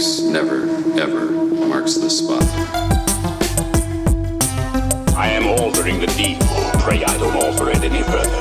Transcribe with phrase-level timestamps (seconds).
[0.00, 0.62] Never,
[0.98, 2.42] ever marks the spot.
[5.14, 6.40] I am altering the deed.
[6.80, 8.39] Pray I don't alter it any further.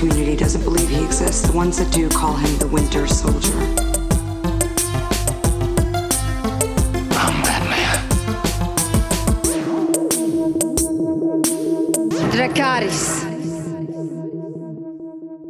[0.00, 1.46] Community doesn't believe he exists.
[1.46, 3.52] The ones that do call him the Winter Soldier.
[7.18, 8.08] I'm Batman.
[12.32, 13.20] Dracarys.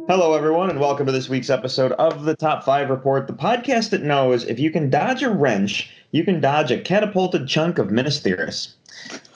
[0.09, 3.91] Hello, everyone, and welcome to this week's episode of the Top 5 Report, the podcast
[3.91, 7.91] that knows if you can dodge a wrench, you can dodge a catapulted chunk of
[7.91, 8.75] Minas.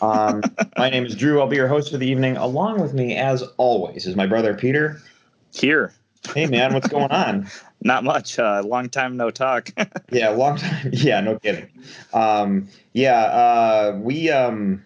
[0.01, 0.43] Um,
[0.77, 1.39] my name is Drew.
[1.39, 2.37] I'll be your host for the evening.
[2.37, 5.01] Along with me, as always, is my brother Peter.
[5.53, 5.93] Here.
[6.33, 7.47] Hey, man, what's going on?
[7.81, 8.39] Not much.
[8.39, 9.69] Uh, long time no talk.
[10.11, 10.89] Yeah, long time.
[10.93, 11.67] Yeah, no kidding.
[12.13, 14.29] Um, yeah, uh, we.
[14.29, 14.83] Um,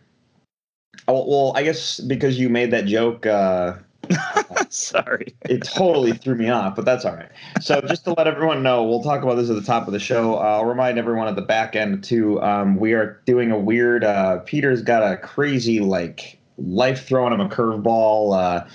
[1.07, 3.25] oh, well, I guess because you made that joke.
[3.25, 3.75] Uh,
[4.69, 5.35] Sorry.
[5.45, 7.29] it totally threw me off, but that's all right.
[7.61, 9.99] So just to let everyone know, we'll talk about this at the top of the
[9.99, 10.35] show.
[10.35, 12.41] I'll remind everyone at the back end too.
[12.41, 14.03] Um, we are doing a weird.
[14.03, 18.37] Uh, Peter's got a crazy like life throwing him a curveball.
[18.37, 18.67] Uh,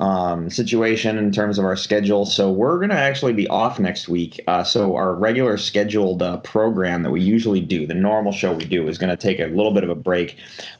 [0.00, 2.24] um, situation in terms of our schedule.
[2.24, 4.40] So we're going to actually be off next week.
[4.46, 8.64] Uh, so our regular scheduled uh, program that we usually do, the normal show we
[8.64, 10.36] do, is going to take a little bit of a break.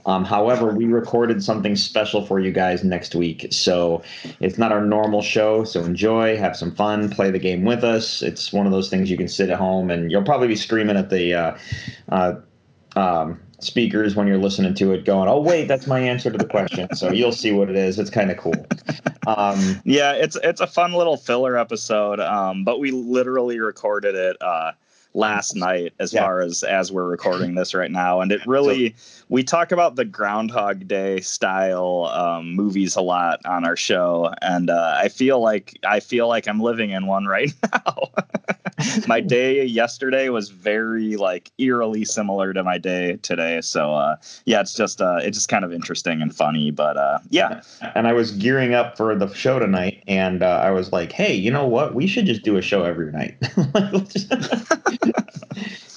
[0.06, 3.48] Um, however, we recorded something special for you guys next week.
[3.50, 4.02] So
[4.40, 5.64] it's not our normal show.
[5.64, 8.22] So enjoy, have some fun, play the game with us.
[8.22, 10.96] It's one of those things you can sit at home and you'll probably be screaming
[10.96, 11.34] at the.
[11.34, 11.58] Uh,
[12.08, 12.34] uh,
[12.96, 16.46] um, speakers when you're listening to it going oh wait that's my answer to the
[16.46, 18.54] question so you'll see what it is it's kind of cool
[19.26, 22.18] um, Yeah, it's it's a fun little filler episode.
[22.18, 24.72] Um, but we literally recorded it uh
[25.12, 26.22] last night as Yeah.
[26.22, 28.94] far as as we're recording this right now and it really
[29.28, 34.70] we talk about the groundhog day style um, movies a lot on our show and
[34.70, 38.10] uh, i feel like i feel like i'm living in one right now.
[39.06, 44.60] My day yesterday was very like eerily similar to my day today so uh yeah
[44.60, 47.62] it's just uh it's just kind of interesting and funny but uh yeah.
[47.94, 51.34] And i was gearing up for the show tonight and uh, i was like hey
[51.34, 51.94] you know what?
[51.94, 53.36] We should just do a show every night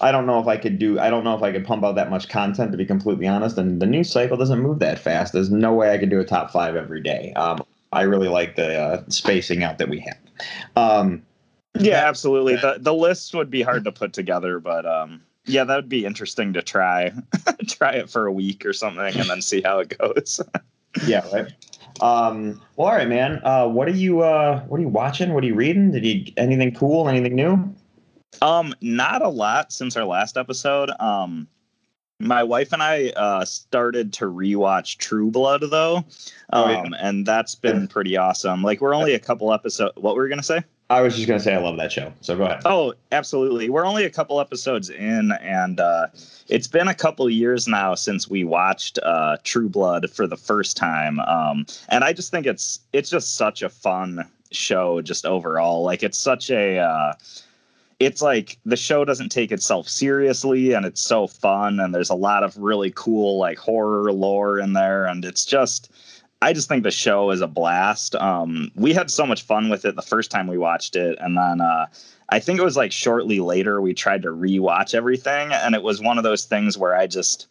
[0.00, 0.98] I don't know if I could do.
[0.98, 3.58] I don't know if I could pump out that much content to be completely honest.
[3.58, 5.32] And the news cycle doesn't move that fast.
[5.32, 7.32] There's no way I could do a top five every day.
[7.34, 10.18] Um, I really like the uh, spacing out that we have.
[10.76, 11.22] Um,
[11.78, 12.56] Yeah, absolutely.
[12.56, 16.04] The the list would be hard to put together, but um yeah, that would be
[16.04, 17.12] interesting to try.
[17.66, 20.40] try it for a week or something and then see how it goes.
[21.06, 21.52] yeah, right.
[22.00, 23.40] Um, well, all right, man.
[23.42, 24.20] Uh, what are you?
[24.20, 25.32] Uh, what are you watching?
[25.32, 25.90] What are you reading?
[25.90, 27.08] Did you anything cool?
[27.08, 27.74] Anything new?
[28.42, 30.90] Um not a lot since our last episode.
[31.00, 31.48] Um
[32.20, 35.96] my wife and I uh started to rewatch True Blood though.
[35.96, 36.04] Um
[36.52, 36.84] Oh, yeah.
[37.00, 38.62] and that's been pretty awesome.
[38.62, 40.62] Like we're only a couple episodes what were we going to say?
[40.90, 42.10] I was just gonna say I love that show.
[42.22, 42.62] So go ahead.
[42.64, 43.68] Oh, absolutely.
[43.68, 46.06] We're only a couple episodes in, and uh,
[46.48, 50.78] it's been a couple years now since we watched uh, True Blood for the first
[50.78, 51.20] time.
[51.20, 55.82] Um, and I just think it's it's just such a fun show, just overall.
[55.82, 57.12] Like it's such a uh,
[58.00, 62.14] it's like the show doesn't take itself seriously and it's so fun and there's a
[62.14, 65.90] lot of really cool like horror lore in there and it's just
[66.40, 68.14] I just think the show is a blast.
[68.14, 71.36] Um, we had so much fun with it the first time we watched it, and
[71.36, 71.86] then uh,
[72.28, 76.00] I think it was like shortly later we tried to rewatch everything, and it was
[76.00, 77.48] one of those things where I just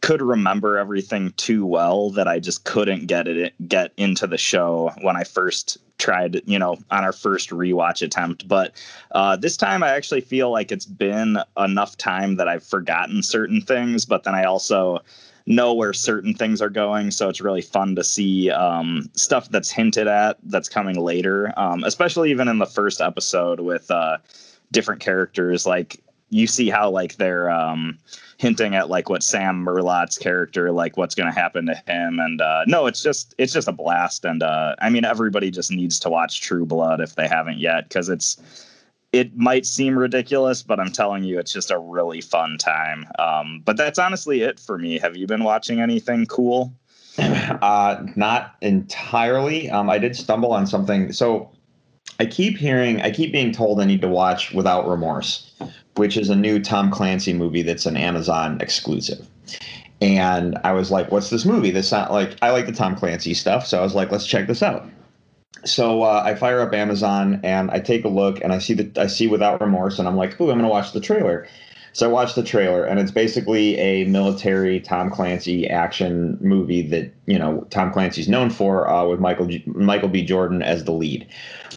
[0.00, 4.92] could remember everything too well that I just couldn't get it get into the show
[5.00, 8.46] when I first tried, you know, on our first rewatch attempt.
[8.46, 8.72] But
[9.12, 13.60] uh, this time I actually feel like it's been enough time that I've forgotten certain
[13.60, 15.00] things, but then I also
[15.46, 17.10] know where certain things are going.
[17.10, 21.84] So it's really fun to see um, stuff that's hinted at that's coming later, um,
[21.84, 24.18] especially even in the first episode with uh,
[24.72, 25.66] different characters.
[25.66, 26.00] Like
[26.30, 27.98] you see how like they're um,
[28.38, 32.18] hinting at like what Sam Merlotte's character, like what's going to happen to him.
[32.18, 34.24] And uh, no, it's just it's just a blast.
[34.24, 37.88] And uh, I mean, everybody just needs to watch True Blood if they haven't yet
[37.88, 38.36] because it's
[39.12, 43.06] it might seem ridiculous, but I'm telling you, it's just a really fun time.
[43.20, 44.98] Um, but that's honestly it for me.
[44.98, 46.72] Have you been watching anything cool?
[47.62, 49.70] Uh, not entirely.
[49.70, 51.12] Um, I did stumble on something.
[51.12, 51.50] So
[52.18, 55.52] I keep hearing, I keep being told I need to watch Without Remorse,
[55.96, 59.26] which is a new Tom Clancy movie that's an Amazon exclusive.
[60.00, 61.70] And I was like, what's this movie?
[61.70, 64.46] This not like I like the Tom Clancy stuff, so I was like, let's check
[64.46, 64.88] this out.
[65.64, 69.00] so uh, I fire up Amazon and I take a look and I see the
[69.00, 71.46] I see without remorse and I'm like, ooh, I'm gonna watch the trailer.
[71.94, 77.14] So I watched the trailer and it's basically a military Tom Clancy action movie that
[77.26, 80.24] you know Tom Clancy's known for uh, with Michael G- Michael B.
[80.24, 81.24] Jordan as the lead.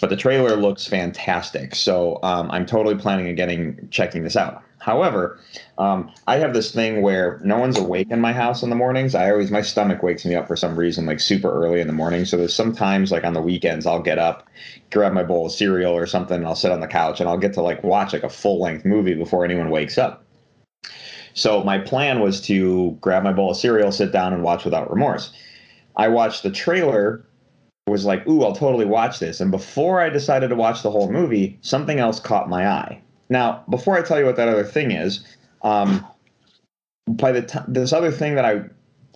[0.02, 4.64] But the trailer looks fantastic, so um, I'm totally planning on getting checking this out.
[4.88, 5.38] However,
[5.78, 9.16] um, I have this thing where no one's awake in my house in the mornings.
[9.16, 11.94] I always my stomach wakes me up for some reason, like super early in the
[11.94, 12.24] morning.
[12.24, 14.48] So there's sometimes like on the weekends I'll get up,
[14.90, 17.38] grab my bowl of cereal or something, and I'll sit on the couch and I'll
[17.38, 20.24] get to like watch like a full length movie before anyone wakes up.
[21.34, 24.90] So my plan was to grab my bowl of cereal, sit down, and watch without
[24.90, 25.34] remorse.
[25.98, 27.26] I watched the trailer,
[27.88, 29.42] was like, ooh, I'll totally watch this.
[29.42, 33.02] And before I decided to watch the whole movie, something else caught my eye.
[33.30, 35.24] Now, before I tell you what that other thing is,
[35.62, 36.06] um,
[37.08, 38.62] by the time this other thing that I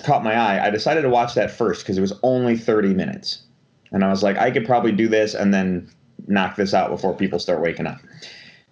[0.04, 3.44] caught my eye, I decided to watch that first because it was only 30 minutes.
[3.92, 5.90] And I was like, I could probably do this and then
[6.28, 8.00] knock this out before people start waking up.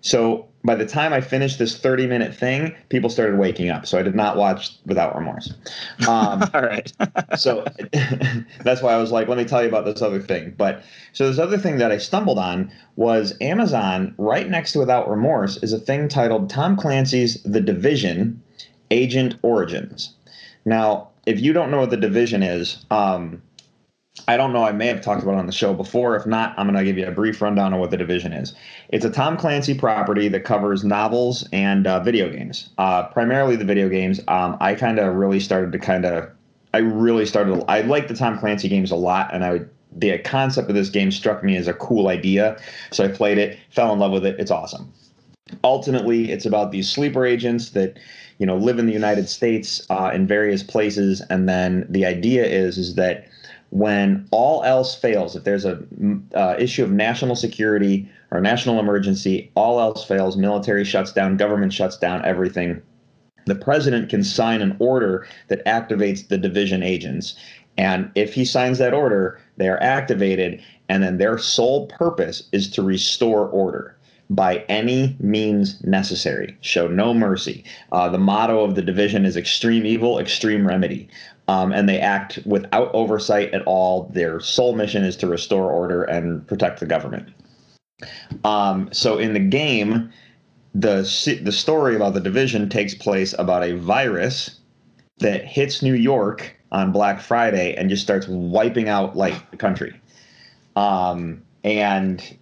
[0.02, 3.86] So by the time I finished this 30 minute thing, people started waking up.
[3.86, 5.54] So I did not watch without remorse.
[6.08, 6.92] Um, All right.
[7.38, 7.66] so
[8.64, 10.54] that's why I was like, let me tell you about this other thing.
[10.58, 15.10] But so this other thing that I stumbled on was Amazon, right next to Without
[15.10, 18.42] Remorse, is a thing titled Tom Clancy's The Division
[18.92, 20.14] Agent Origins.
[20.66, 23.42] Now, if you don't know what The Division is, um,
[24.28, 24.64] I don't know.
[24.64, 26.16] I may have talked about it on the show before.
[26.16, 28.54] If not, I'm going to give you a brief rundown of what the division is.
[28.90, 33.66] It's a Tom Clancy property that covers novels and uh, video games, uh, primarily the
[33.66, 34.20] video games.
[34.28, 36.30] Um, I kind of really started to kind of,
[36.74, 37.64] I really started.
[37.68, 39.70] I like the Tom Clancy games a lot, and I would.
[39.92, 42.62] The concept of this game struck me as a cool idea,
[42.92, 44.36] so I played it, fell in love with it.
[44.40, 44.94] It's awesome.
[45.64, 47.98] Ultimately, it's about these sleeper agents that
[48.38, 52.46] you know live in the United States uh, in various places, and then the idea
[52.46, 53.29] is is that
[53.72, 55.84] when all else fails, if there's a
[56.34, 61.74] uh, issue of national security or national emergency, all else fails, military shuts down, government
[61.74, 62.82] shuts down, everything.
[63.46, 67.36] The president can sign an order that activates the division agents.
[67.78, 72.70] And if he signs that order, they are activated, and then their sole purpose is
[72.72, 73.96] to restore order
[74.30, 76.56] by any means necessary.
[76.62, 77.64] Show no mercy.
[77.92, 81.08] Uh, the motto of the division is extreme evil, extreme remedy.
[81.50, 84.04] Um, and they act without oversight at all.
[84.14, 87.28] Their sole mission is to restore order and protect the government.
[88.44, 90.12] Um, so in the game,
[90.76, 91.02] the
[91.42, 94.60] the story about the division takes place about a virus
[95.18, 100.00] that hits New York on Black Friday and just starts wiping out like the country.
[100.76, 102.38] Um, and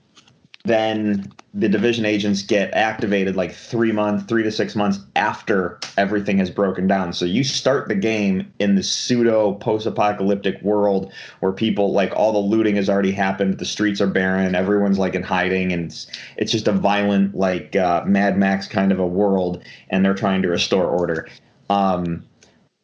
[0.68, 6.38] then the division agents get activated like three months, three to six months after everything
[6.38, 7.14] has broken down.
[7.14, 12.38] So you start the game in the pseudo post-apocalyptic world where people like all the
[12.38, 16.52] looting has already happened, the streets are barren, everyone's like in hiding, and it's, it's
[16.52, 20.50] just a violent like uh, Mad Max kind of a world, and they're trying to
[20.50, 21.28] restore order.
[21.70, 22.24] Um,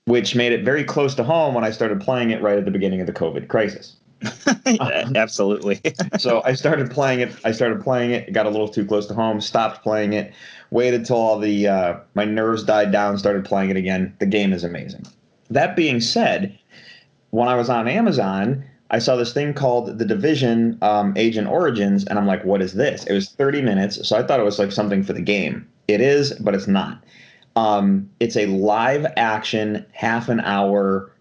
[0.06, 2.72] which made it very close to home when I started playing it right at the
[2.72, 3.96] beginning of the COVID crisis.
[5.16, 5.81] Absolutely.
[6.18, 7.36] so I started playing it.
[7.44, 8.28] I started playing it.
[8.28, 9.42] It got a little too close to home.
[9.42, 10.34] Stopped playing it.
[10.72, 13.18] Waited till all the uh, my nerves died down.
[13.18, 14.16] Started playing it again.
[14.20, 15.06] The game is amazing.
[15.50, 16.58] That being said,
[17.31, 22.06] when I was on Amazon, I saw this thing called The Division um, Agent Origins,
[22.06, 23.03] and I'm like, what is this?
[23.06, 25.68] It was 30 minutes, so I thought it was like something for the game.
[25.88, 27.03] It is, but it's not.
[27.56, 31.12] Um, it's a live action, half an hour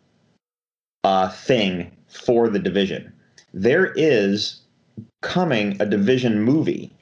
[1.05, 3.13] uh, thing for the division.
[3.55, 4.61] There is
[5.23, 6.93] coming a division movie.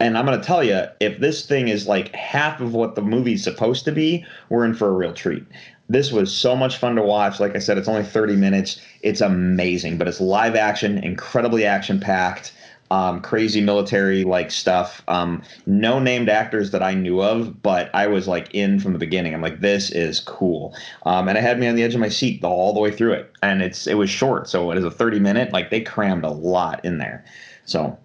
[0.00, 3.02] And I'm going to tell you, if this thing is like half of what the
[3.02, 5.44] movie's supposed to be, we're in for a real treat.
[5.88, 7.38] This was so much fun to watch.
[7.38, 8.80] Like I said, it's only 30 minutes.
[9.02, 12.52] It's amazing, but it's live action, incredibly action packed
[12.92, 15.02] um, crazy military like stuff.
[15.08, 18.98] Um, no named actors that I knew of, but I was like in from the
[18.98, 19.32] beginning.
[19.32, 22.10] I'm like, this is cool, um, and it had me on the edge of my
[22.10, 23.32] seat all the way through it.
[23.42, 25.54] And it's it was short, so it is a 30 minute.
[25.54, 27.24] Like they crammed a lot in there.
[27.64, 27.98] So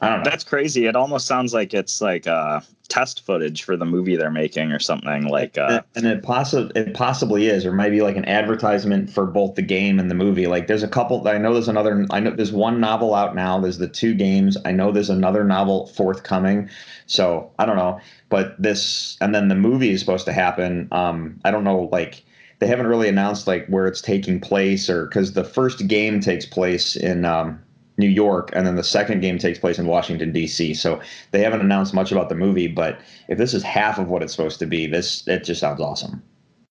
[0.00, 0.30] I don't know.
[0.30, 0.86] That's crazy.
[0.86, 4.78] It almost sounds like it's like uh, test footage for the movie they're making or
[4.78, 5.58] something like.
[5.58, 9.62] Uh, and it possibly it possibly is, or maybe like an advertisement for both the
[9.62, 10.46] game and the movie.
[10.46, 11.26] Like there's a couple.
[11.28, 12.06] I know there's another.
[12.10, 13.60] I know there's one novel out now.
[13.60, 14.56] There's the two games.
[14.64, 16.70] I know there's another novel forthcoming.
[17.06, 20.88] So I don't know, but this and then the movie is supposed to happen.
[20.92, 22.24] Um, I don't know like
[22.60, 26.46] they haven't really announced like where it's taking place or because the first game takes
[26.46, 27.60] place in um,
[28.00, 30.74] New York, and then the second game takes place in Washington D.C.
[30.74, 34.22] So they haven't announced much about the movie, but if this is half of what
[34.22, 36.22] it's supposed to be, this it just sounds awesome.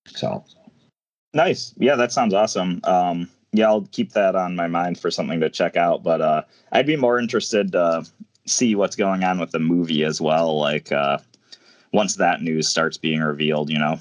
[0.08, 0.44] So
[1.34, 2.82] nice, yeah, that sounds awesome.
[2.84, 6.04] Um, yeah, I'll keep that on my mind for something to check out.
[6.04, 8.06] But uh, I'd be more interested to
[8.46, 10.58] see what's going on with the movie as well.
[10.60, 11.20] Like uh,
[11.94, 14.00] once that news starts being revealed, you know.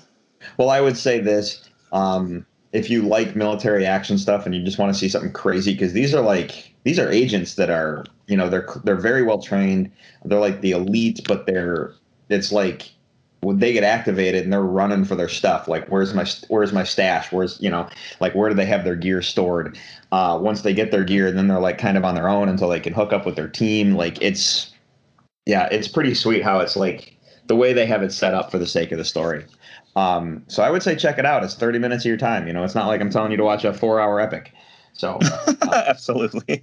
[0.57, 4.79] Well, I would say this: um, if you like military action stuff and you just
[4.79, 8.37] want to see something crazy, because these are like these are agents that are you
[8.37, 9.91] know they're they're very well trained.
[10.25, 11.95] They're like the elite, but they're
[12.29, 12.91] it's like
[13.41, 16.85] when they get activated and they're running for their stuff like where's my where's my
[16.85, 17.33] stash?
[17.33, 17.89] Where's you know
[18.21, 19.79] like where do they have their gear stored?
[20.11, 22.69] Uh, once they get their gear then they're like kind of on their own until
[22.69, 23.95] they can hook up with their team.
[23.95, 24.73] Like it's
[25.47, 28.59] yeah it's pretty sweet how it's like the way they have it set up for
[28.59, 29.45] the sake of the story
[29.99, 32.53] um, so i would say check it out it's 30 minutes of your time you
[32.53, 34.53] know it's not like i'm telling you to watch a four hour epic
[34.99, 36.63] so uh, absolutely,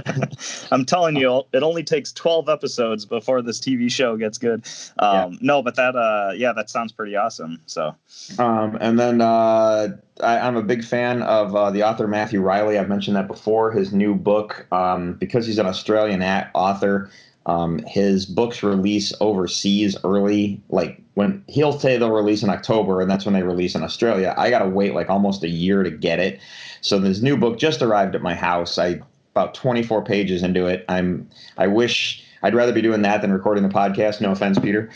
[0.70, 4.66] I'm telling you, it only takes 12 episodes before this TV show gets good.
[4.98, 5.38] Um, yeah.
[5.40, 7.58] No, but that, uh, yeah, that sounds pretty awesome.
[7.64, 7.94] So,
[8.38, 9.88] um, and then uh,
[10.22, 12.78] I, am a big fan of uh, the author Matthew Reilly.
[12.78, 13.72] I've mentioned that before.
[13.72, 16.22] His new book, um, because he's an Australian
[16.54, 17.10] author.
[17.46, 23.10] Um, his books release overseas early, like when he'll say they'll release in October, and
[23.10, 24.34] that's when they release in Australia.
[24.36, 26.40] I got to wait like almost a year to get it.
[26.80, 28.78] So this new book just arrived at my house.
[28.78, 29.00] I
[29.36, 30.84] about 24 pages into it.
[30.88, 34.20] I'm I wish I'd rather be doing that than recording the podcast.
[34.20, 34.90] No offense, Peter.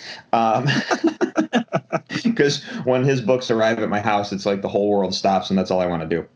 [2.25, 5.50] Because um, when his books arrive at my house, it's like the whole world stops,
[5.50, 6.26] and that's all I want to do.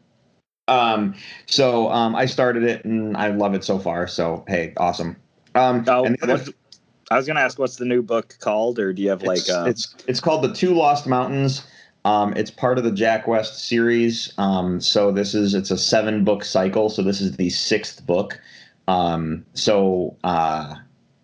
[0.68, 1.14] Um,
[1.46, 4.06] so um, I started it, and I love it so far.
[4.06, 5.16] So hey, awesome.
[5.54, 6.44] Um, oh, other,
[7.10, 9.38] I was going to ask, what's the new book called, or do you have like?
[9.38, 11.66] It's, uh, it's it's called the Two Lost Mountains.
[12.04, 14.32] Um, it's part of the Jack West series.
[14.36, 16.90] Um, so this is it's a seven book cycle.
[16.90, 18.38] So this is the sixth book.
[18.88, 20.74] Um, so uh,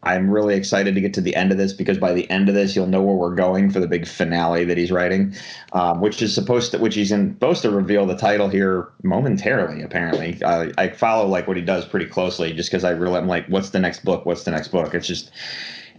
[0.03, 2.55] I'm really excited to get to the end of this because by the end of
[2.55, 5.35] this, you'll know where we're going for the big finale that he's writing,
[5.73, 9.83] um, which is supposed to, which he's in, supposed to reveal the title here momentarily.
[9.83, 13.29] Apparently, uh, I follow like what he does pretty closely, just because I really I'm
[13.29, 14.25] like, what's the next book?
[14.25, 14.95] What's the next book?
[14.95, 15.31] It's just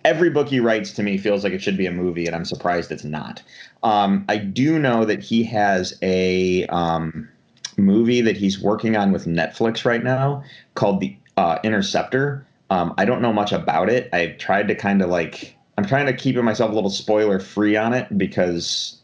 [0.03, 2.45] every book he writes to me feels like it should be a movie, and I'm
[2.45, 3.43] surprised it's not.
[3.83, 7.29] Um, I do know that he has a um,
[7.77, 10.43] movie that he's working on with Netflix right now
[10.73, 14.09] called The uh, Interceptor um, I don't know much about it.
[14.13, 17.75] I've tried to kind of like I'm trying to keep myself a little spoiler free
[17.75, 18.97] on it because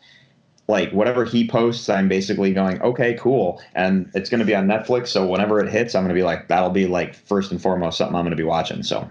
[0.70, 4.68] like whatever he posts, I'm basically going, okay, cool, and it's going to be on
[4.68, 5.08] Netflix.
[5.08, 7.98] So whenever it hits, I'm going to be like, that'll be like first and foremost
[7.98, 8.84] something I'm going to be watching.
[8.84, 9.08] So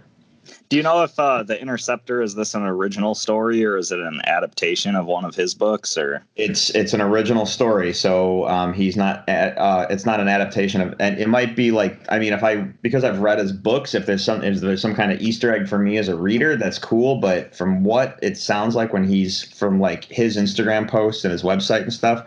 [0.68, 4.00] do you know if uh, the Interceptor is this an original story or is it
[4.00, 5.96] an adaptation of one of his books?
[5.96, 10.80] Or it's it's an original story, so um, he's not uh, it's not an adaptation
[10.80, 13.94] of, and it might be like I mean, if I because I've read his books,
[13.94, 16.56] if there's some if there's some kind of Easter egg for me as a reader,
[16.56, 17.16] that's cool.
[17.16, 21.42] But from what it sounds like when he's from like his Instagram posts and his
[21.42, 22.24] website and stuff,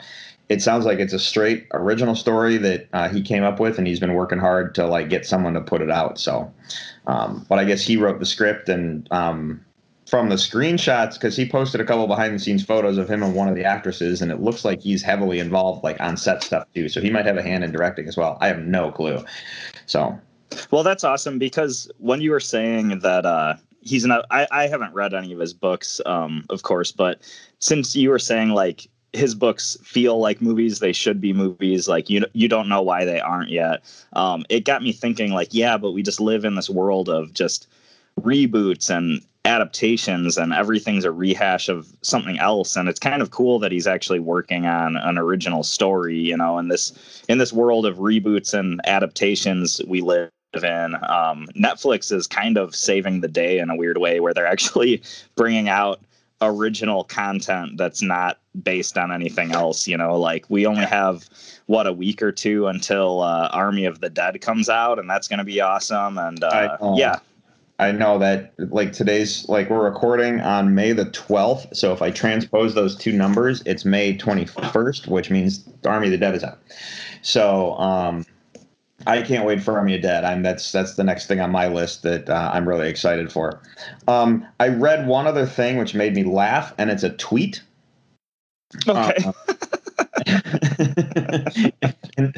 [0.49, 3.87] it sounds like it's a straight original story that uh, he came up with, and
[3.87, 6.19] he's been working hard to like get someone to put it out.
[6.19, 6.51] So
[7.09, 9.65] um, but I guess he wrote the script and um,
[10.05, 13.33] from the screenshots, because he posted a couple behind the scenes photos of him and
[13.33, 16.67] one of the actresses, and it looks like he's heavily involved, like on set stuff
[16.75, 16.87] too.
[16.87, 18.37] So he might have a hand in directing as well.
[18.41, 19.25] I have no clue.
[19.87, 20.19] So,
[20.69, 24.93] well, that's awesome because when you were saying that uh, he's not, I, I haven't
[24.93, 27.21] read any of his books, um, of course, but
[27.57, 32.09] since you were saying like his books feel like movies they should be movies like
[32.09, 33.83] you you don't know why they aren't yet.
[34.13, 37.33] Um, it got me thinking like yeah but we just live in this world of
[37.33, 37.67] just
[38.19, 42.75] reboots and adaptations and everything's a rehash of something else.
[42.75, 46.57] And it's kind of cool that he's actually working on an original story you know
[46.57, 50.95] in this in this world of reboots and adaptations we live in.
[51.07, 55.01] Um, netflix is kind of saving the day in a weird way where they're actually
[55.35, 56.01] bringing out
[56.41, 61.29] original content that's not based on anything else you know like we only have
[61.67, 65.27] what a week or two until uh, army of the dead comes out and that's
[65.27, 67.19] going to be awesome and uh, I, yeah
[67.77, 72.09] i know that like today's like we're recording on may the 12th so if i
[72.09, 76.59] transpose those two numbers it's may 21st which means army of the dead is out
[77.21, 78.25] so um
[79.07, 80.23] I can't wait for Army of the Dead.
[80.23, 83.61] I'm that's that's the next thing on my list that uh, I'm really excited for.
[84.07, 87.61] Um, I read one other thing which made me laugh, and it's a tweet.
[88.87, 89.17] Okay.
[89.25, 89.31] Uh,
[92.17, 92.33] in,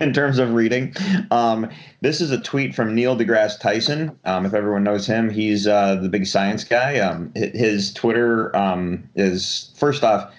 [0.00, 0.94] in, terms of reading,
[1.30, 1.68] um,
[2.00, 4.16] this is a tweet from Neil deGrasse Tyson.
[4.24, 6.98] Um, if everyone knows him, he's uh, the big science guy.
[6.98, 10.32] Um, his Twitter um, is first off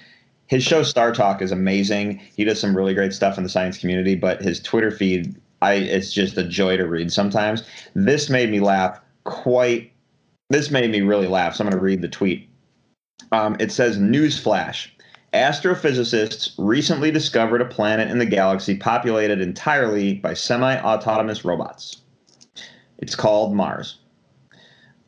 [0.47, 2.21] his show Star Talk is amazing.
[2.35, 5.73] He does some really great stuff in the science community, but his Twitter feed I
[5.73, 7.63] it's just a joy to read sometimes.
[7.95, 9.91] This made me laugh quite.
[10.49, 11.55] This made me really laugh.
[11.55, 12.47] So I'm going to read the tweet.
[13.31, 14.89] Um, it says, "Newsflash:
[15.33, 21.97] Astrophysicists recently discovered a planet in the galaxy populated entirely by semi-autonomous robots.
[22.99, 23.99] It's called Mars.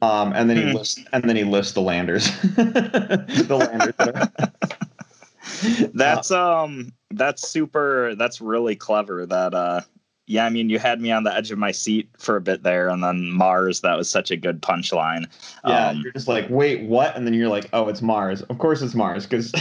[0.01, 0.73] Um, and then he Hmm.
[0.73, 2.25] lists and then he lists the landers.
[2.55, 3.95] the landers.
[3.97, 9.81] that are- That's um that's super that's really clever that uh
[10.29, 12.63] yeah, I mean you had me on the edge of my seat for a bit
[12.63, 15.25] there and then Mars that was such a good punchline.
[15.65, 17.15] Yeah, Um, you're just like, wait, what?
[17.15, 18.43] And then you're like, oh, it's Mars.
[18.43, 19.51] Of course it's Mars, because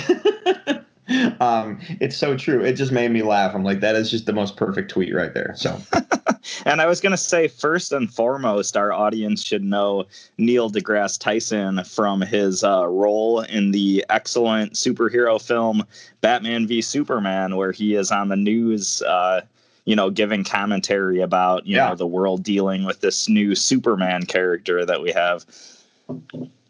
[1.41, 2.63] um, it's so true.
[2.63, 3.55] It just made me laugh.
[3.55, 5.55] I'm like, that is just the most perfect tweet right there.
[5.57, 5.81] So
[6.65, 10.07] And I was going to say, first and foremost, our audience should know
[10.39, 15.85] Neil deGrasse Tyson from his uh, role in the excellent superhero film
[16.21, 19.43] Batman v Superman, where he is on the news, uh,
[19.89, 21.89] you know, giving commentary about, you Yeah.
[21.89, 25.47] know, the world dealing with this new Superman character that we have.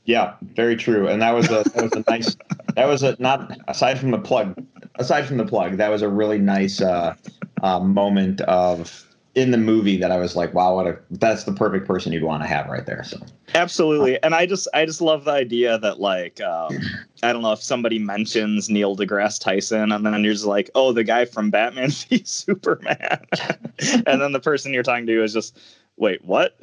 [0.04, 1.08] yeah, very true.
[1.08, 2.36] And that was a that was a nice
[2.76, 4.54] that was a not aside from the plug
[5.00, 7.14] aside from the plug that was a really nice uh,
[7.62, 9.04] uh, moment of
[9.38, 12.24] in the movie that I was like, wow, what a that's the perfect person you'd
[12.24, 13.04] want to have right there.
[13.04, 13.20] So
[13.54, 14.20] Absolutely.
[14.22, 16.76] And I just I just love the idea that like um,
[17.22, 20.92] I don't know if somebody mentions Neil deGrasse Tyson and then you're just like, oh,
[20.92, 23.24] the guy from Batman v Superman.
[24.06, 25.58] and then the person you're talking to is just,
[25.96, 26.58] wait, what?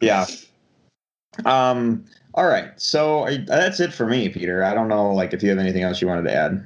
[0.00, 0.26] yeah.
[1.44, 2.04] Um.
[2.34, 2.70] All right.
[2.80, 4.62] So you- that's it for me, Peter.
[4.62, 6.64] I don't know, like, if you have anything else you wanted to add.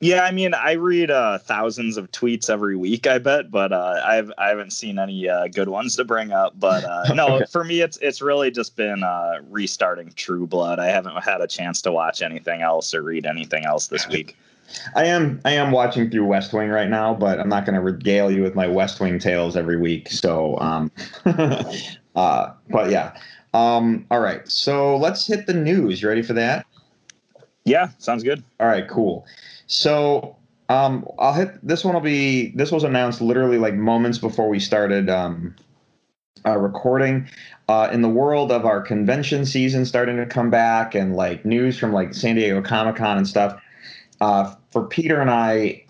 [0.00, 4.00] Yeah, I mean, I read uh, thousands of tweets every week, I bet, but uh,
[4.04, 6.54] I've I haven't seen any uh, good ones to bring up.
[6.58, 7.46] But uh, no, Okay.
[7.50, 10.78] for me, it's it's really just been uh, restarting True Blood.
[10.78, 14.36] I haven't had a chance to watch anything else or read anything else this week.
[14.94, 17.80] I am I am watching through West Wing right now, but I'm not going to
[17.80, 20.10] regale you with my West Wing tales every week.
[20.10, 20.92] So, um,
[22.14, 23.18] uh, but yeah.
[23.54, 24.46] Um, all right.
[24.48, 26.02] So let's hit the news.
[26.02, 26.66] You ready for that?
[27.64, 28.44] Yeah, sounds good.
[28.60, 29.26] All right, cool.
[29.68, 30.36] So
[30.68, 31.94] um, I'll hit this one.
[31.94, 35.54] Will be this was announced literally like moments before we started um,
[36.44, 37.28] uh, recording.
[37.68, 41.78] Uh, in the world of our convention season starting to come back, and like news
[41.78, 43.60] from like San Diego Comic Con and stuff,
[44.20, 45.84] uh, for Peter and I,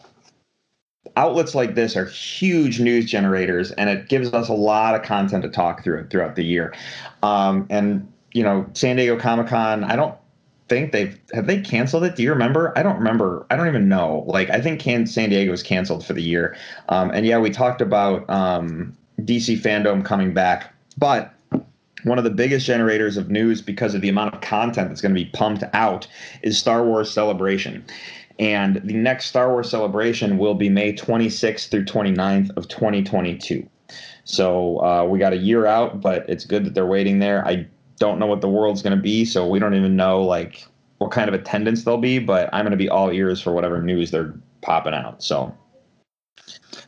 [1.17, 5.45] outlets like this are huge news generators, and it gives us a lot of content
[5.45, 6.75] to talk through throughout the year.
[7.23, 10.18] Um, and you know, San Diego Comic Con, I don't
[10.69, 12.17] think they've have they canceled it.
[12.17, 12.73] Do you remember?
[12.77, 13.47] I don't remember.
[13.51, 14.25] I don't even know.
[14.27, 16.57] Like I think can, San Diego was canceled for the year.
[16.89, 21.35] Um, and yeah, we talked about um, DC fandom coming back, but
[22.05, 25.15] one of the biggest generators of news because of the amount of content that's going
[25.15, 26.07] to be pumped out
[26.43, 27.85] is Star Wars Celebration.
[28.39, 33.69] And the next Star Wars Celebration will be May 26th through 29th of 2022.
[34.25, 37.45] So uh, we got a year out, but it's good that they're waiting there.
[37.47, 37.67] I
[37.99, 40.65] don't know what the world's going to be, so we don't even know like
[40.99, 42.19] what kind of attendance there'll be.
[42.19, 45.23] But I'm going to be all ears for whatever news they're popping out.
[45.23, 45.55] So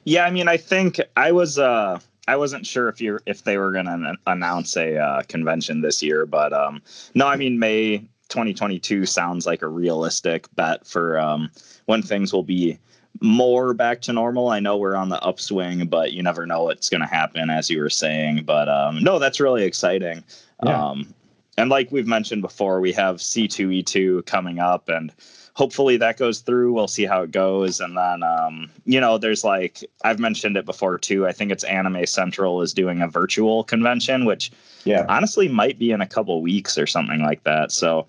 [0.04, 3.56] Yeah, I mean, I think I was uh I wasn't sure if you if they
[3.58, 6.82] were going to announce a uh, convention this year, but um
[7.14, 11.50] no, I mean May 2022 sounds like a realistic bet for um
[11.86, 12.78] when things will be
[13.20, 14.48] more back to normal.
[14.48, 17.68] I know we're on the upswing, but you never know what's going to happen as
[17.68, 20.22] you were saying, but um no, that's really exciting.
[20.64, 20.90] Yeah.
[20.90, 21.14] Um
[21.56, 25.12] and like we've mentioned before, we have C2E2 coming up and
[25.54, 26.72] hopefully that goes through.
[26.72, 27.80] We'll see how it goes.
[27.80, 31.26] And then, um, you know, there's like, I've mentioned it before too.
[31.26, 34.50] I think it's Anime Central is doing a virtual convention, which
[34.84, 37.72] yeah, honestly might be in a couple weeks or something like that.
[37.72, 38.06] So,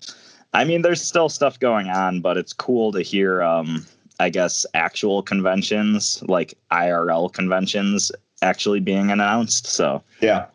[0.54, 3.86] I mean, there's still stuff going on, but it's cool to hear, um,
[4.18, 8.10] I guess, actual conventions like IRL conventions
[8.40, 9.66] actually being announced.
[9.66, 10.46] So, yeah.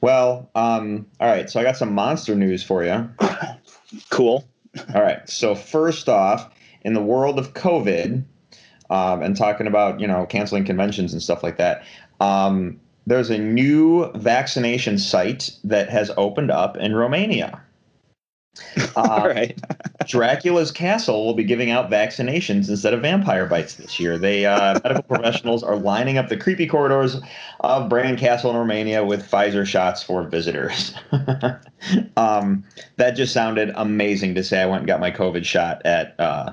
[0.00, 1.48] Well, um, all right.
[1.48, 3.08] So I got some monster news for you.
[4.10, 4.48] cool.
[4.94, 5.28] All right.
[5.28, 6.50] So first off,
[6.82, 8.24] in the world of COVID,
[8.90, 11.84] um, and talking about you know canceling conventions and stuff like that,
[12.20, 17.62] um, there's a new vaccination site that has opened up in Romania.
[18.76, 19.58] Uh, All right.
[20.06, 24.16] Dracula's Castle will be giving out vaccinations instead of vampire bites this year.
[24.18, 27.16] They uh, medical professionals are lining up the creepy corridors
[27.60, 30.94] of Bran Castle in Romania with Pfizer shots for visitors.
[32.16, 32.64] um,
[32.96, 34.62] that just sounded amazing to say.
[34.62, 36.52] I went and got my COVID shot at uh,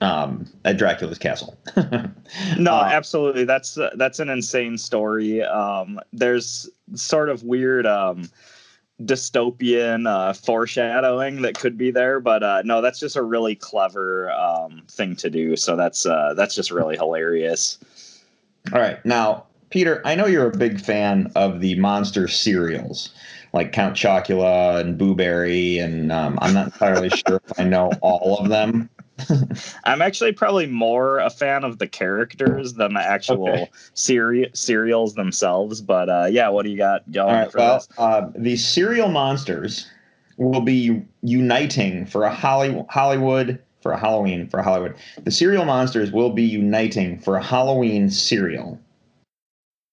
[0.00, 1.56] um, at Dracula's Castle.
[2.56, 3.44] No, Uh, absolutely.
[3.44, 5.42] That's uh, that's an insane story.
[5.42, 8.28] Um, there's sort of weird um,
[9.02, 14.30] dystopian uh, foreshadowing that could be there, but uh, no, that's just a really clever
[14.32, 15.56] um, thing to do.
[15.56, 17.78] So that's uh, that's just really hilarious.
[18.72, 19.04] All right.
[19.04, 23.10] Now, Peter, I know you're a big fan of the monster cereals,
[23.52, 27.92] like Count Chocula and Boo Berry, and um, I'm not entirely sure if I know
[28.00, 28.90] all of them.
[29.84, 33.70] I'm actually probably more a fan of the characters than the actual Okay.
[33.94, 35.80] seri- cereals themselves.
[35.80, 37.50] But uh, yeah, what do you got going right.
[37.52, 39.86] for Well, uh, the cereal monsters
[40.36, 44.94] will be uniting for a Holly- Hollywood for a Halloween for a Hollywood.
[45.22, 48.10] The cereal monsters will be uniting for a Halloween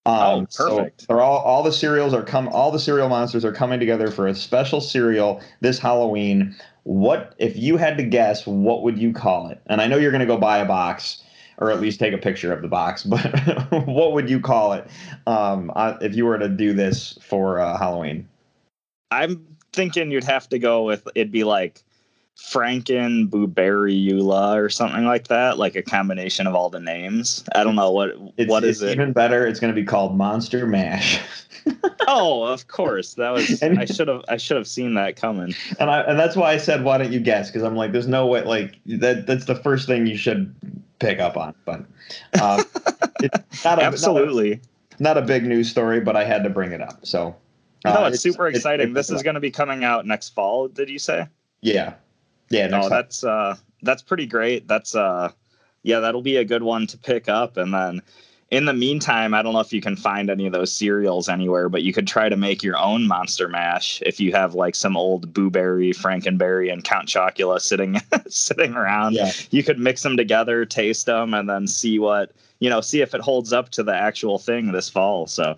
[0.07, 1.07] Oh, so perfect.
[1.07, 4.27] they're all all the cereals are come all the cereal monsters are coming together for
[4.27, 6.55] a special cereal this Halloween.
[6.83, 8.45] What if you had to guess?
[8.45, 9.59] What would you call it?
[9.65, 11.23] And I know you're going to go buy a box
[11.57, 13.03] or at least take a picture of the box.
[13.09, 14.87] But what would you call it
[15.25, 18.27] um, uh, if you were to do this for uh, Halloween?
[19.11, 21.83] I'm thinking you'd have to go with it'd be like
[22.37, 27.43] Franken Blueberryula or something like that, like a combination of all the names.
[27.55, 28.91] I don't know what It's, what it's it.
[28.91, 29.47] even better.
[29.47, 31.19] It's going to be called Monster Mash,
[32.07, 33.13] oh, of course.
[33.15, 35.53] That was And- I should have I should have seen that coming.
[35.79, 37.49] and I and that's why I said why don't you guess?
[37.49, 38.43] Because I'm like, there's no way.
[38.43, 39.25] Like that.
[39.27, 40.53] That's the first thing you should
[40.99, 41.55] pick up on.
[41.65, 41.79] But
[42.41, 42.63] um,
[43.21, 44.61] it's not a, Absolutely.
[44.99, 47.05] not a, not a big news story, but I had to bring it up.
[47.05, 47.35] So
[47.85, 48.89] no, uh, it's, super exciting.
[48.91, 51.27] it's- this is going to be coming out next fall, did you say?
[51.61, 51.93] yeah,
[52.49, 52.67] yeah.
[52.67, 52.89] Time.
[52.89, 54.67] that's uh that's pretty great.
[54.67, 55.31] That's uh
[55.83, 58.01] yeah, that'll be a good one to pick up and then
[58.51, 61.67] in the meantime, I don't know if you can find any of those cereals anywhere,
[61.67, 64.95] but you could try to make your own monster mash if you have like some
[64.95, 69.13] old Boo Berry, Frankenberry, and Count Chocula sitting sitting around.
[69.13, 69.31] Yeah.
[69.49, 73.13] You could mix them together, taste them, and then see what you know, see if
[73.13, 75.27] it holds up to the actual thing this fall.
[75.27, 75.57] So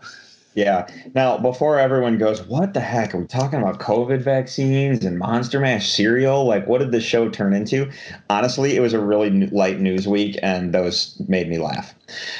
[0.57, 0.87] Yeah.
[1.13, 3.13] Now, before everyone goes, what the heck?
[3.13, 6.45] Are we talking about COVID vaccines and Monster Mash cereal?
[6.45, 7.91] Like, what did the show turn into?
[8.31, 11.93] Honestly, it was a really light news week, and those made me laugh.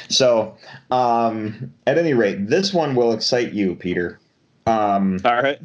[0.08, 0.56] So,
[0.90, 4.18] um, at any rate, this one will excite you, Peter.
[4.66, 5.60] Um, all right.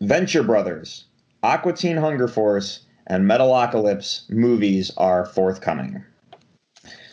[0.00, 1.04] Venture Brothers,
[1.44, 6.04] Aqua Teen Hunger Force, and Metalocalypse movies are forthcoming.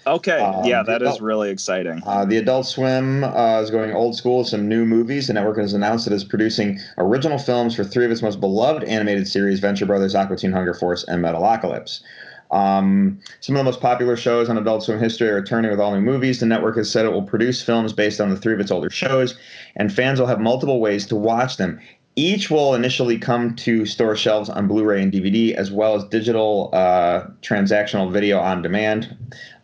[0.08, 0.40] Okay.
[0.40, 2.02] Um, yeah, that is well- really exciting.
[2.06, 5.28] Uh, the Adult Swim uh, is going old school with some new movies.
[5.28, 8.84] The network has announced it is producing original films for three of its most beloved
[8.84, 12.02] animated series Venture Brothers, Aqua Teen Hunger Force, and Metalocalypse.
[12.52, 15.94] Um, some of the most popular shows on Adult Swim history are returning with all
[15.94, 16.40] new movies.
[16.40, 18.90] The network has said it will produce films based on the three of its older
[18.90, 19.38] shows,
[19.76, 21.80] and fans will have multiple ways to watch them.
[22.18, 26.06] Each will initially come to store shelves on Blu ray and DVD, as well as
[26.06, 29.18] digital uh, transactional video on demand.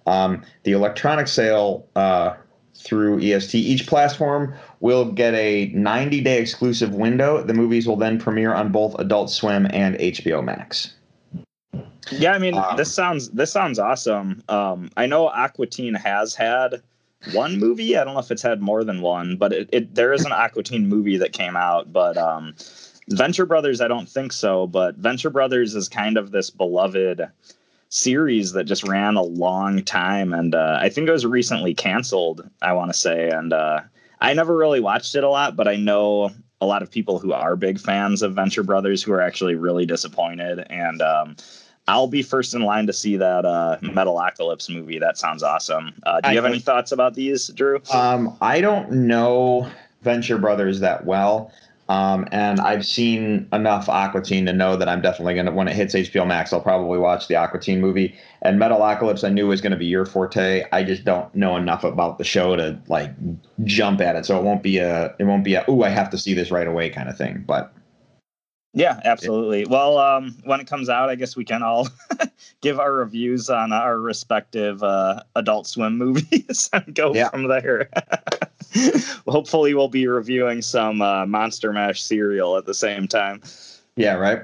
[0.07, 2.35] Um, the electronic sale uh,
[2.75, 7.43] through EST, each platform will get a 90 day exclusive window.
[7.43, 10.93] The movies will then premiere on both Adult Swim and HBO Max.
[12.11, 14.43] Yeah, I mean, Um, this sounds this sounds awesome.
[14.49, 16.81] Um, I know Aqua Teen has had
[17.33, 17.95] one movie.
[17.95, 20.31] I don't know if it's had more than one, but it, it there is an
[20.31, 21.93] Aqua Teen movie that came out.
[21.93, 22.55] But um,
[23.09, 24.67] Venture Brothers, I don't think so.
[24.67, 27.29] But Venture Brothers is kind of this beloved
[27.91, 32.49] series that just ran a long time, and uh, I think it was recently canceled.
[32.61, 33.81] I want to say, and uh,
[34.19, 37.33] I never really watched it a lot, but I know a lot of people who
[37.33, 41.35] are big fans of Venture Brothers who are actually really disappointed, and um,
[41.87, 44.97] I'll be first in line to see that uh, Metalocalypse movie.
[44.97, 45.93] That sounds awesome.
[46.03, 47.81] Uh, do you I have any thoughts about these, Drew?
[47.93, 49.69] Um, I don't know
[50.01, 51.51] Venture Brothers that well.
[51.91, 55.67] Um, and I've seen enough Aqua Teen to know that I'm definitely going to, when
[55.67, 58.15] it hits HBO Max, I'll probably watch the Aqua Teen movie.
[58.43, 60.63] And Metalocalypse, I knew was going to be your forte.
[60.71, 63.11] I just don't know enough about the show to like
[63.65, 64.25] jump at it.
[64.25, 66.49] So it won't be a, it won't be a, ooh, I have to see this
[66.49, 67.43] right away kind of thing.
[67.45, 67.73] But
[68.73, 69.65] Yeah, absolutely.
[69.65, 71.89] Well, um, when it comes out, I guess we can all
[72.61, 77.27] give our reviews on our respective uh, Adult Swim movies and go Yeah.
[77.31, 77.89] from there.
[79.27, 83.41] Hopefully, we'll be reviewing some uh, Monster Mash cereal at the same time.
[83.95, 84.43] Yeah, right.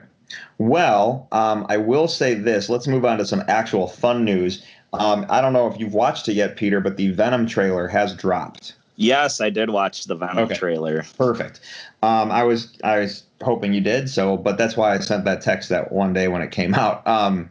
[0.57, 2.69] Well, um, I will say this.
[2.69, 4.63] Let's move on to some actual fun news.
[4.93, 8.15] Um, I don't know if you've watched it yet, Peter, but the Venom trailer has
[8.15, 8.73] dropped.
[8.95, 10.55] Yes, I did watch the Venom Okay.
[10.55, 11.05] trailer.
[11.17, 11.59] Perfect.
[12.01, 14.09] Um, I was I was hoping you did.
[14.09, 17.05] So, but that's why I sent that text that one day when it came out.
[17.07, 17.49] Um,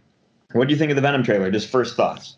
[0.52, 1.50] what do you think of the Venom trailer?
[1.50, 2.36] Just first thoughts.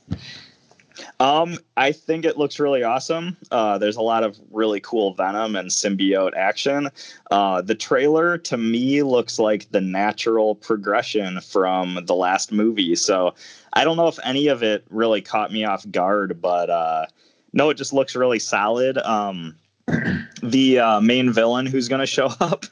[1.21, 3.37] Um, I think it looks really awesome.
[3.51, 6.91] Uh, there's a lot of really cool Venom and symbiote action.
[7.31, 12.95] Uh, the trailer to me looks like the natural progression from the last movie.
[12.95, 13.35] So
[13.73, 17.07] I don't know if any of it really caught me off guard, but uh,
[17.53, 18.99] no, it just looks really solid.
[18.99, 19.57] Um,
[20.43, 22.67] the uh, main villain who's going to show up.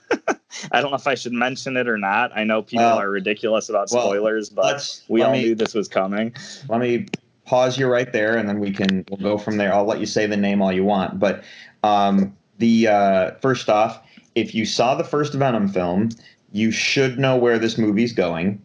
[0.73, 2.31] I don't know if I should mention it or not.
[2.37, 5.75] I know people Well, are ridiculous about well, spoilers, but we all me- knew this
[5.75, 6.35] was coming.
[6.69, 7.07] Let me
[7.47, 9.73] pause you right there, and then we can we'll go from there.
[9.73, 11.45] I'll let you say the name all you want, but
[11.83, 14.03] um, the uh, first off,
[14.35, 16.11] if you saw the first Venom film,
[16.53, 18.61] you should know where this movie's going.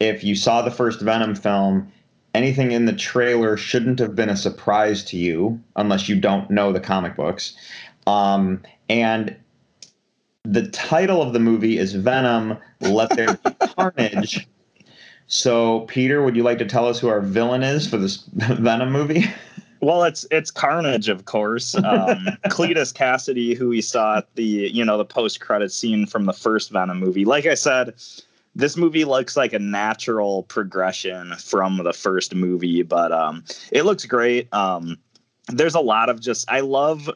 [0.00, 1.92] if you saw the first Venom film,
[2.34, 6.72] anything in the trailer shouldn't have been a surprise to you unless you don't know
[6.72, 7.54] the comic books.
[8.06, 9.36] Um, and
[10.44, 14.48] the title of the movie is Venom, Let There Be Carnage.
[15.32, 18.92] So, Peter, would you like to tell us who our villain is for this Venom
[18.92, 19.24] movie?
[19.80, 21.74] Well, it's it's Carnage, of course.
[21.78, 26.26] Um, Cletus Kasady, who we saw at the you know the post credit scene from
[26.26, 27.24] the first Venom movie.
[27.24, 27.94] Like I said,
[28.54, 34.04] this movie looks like a natural progression from the first movie, but um, it looks
[34.04, 34.52] great.
[34.52, 34.98] Um,
[35.48, 37.08] there's a lot of just I love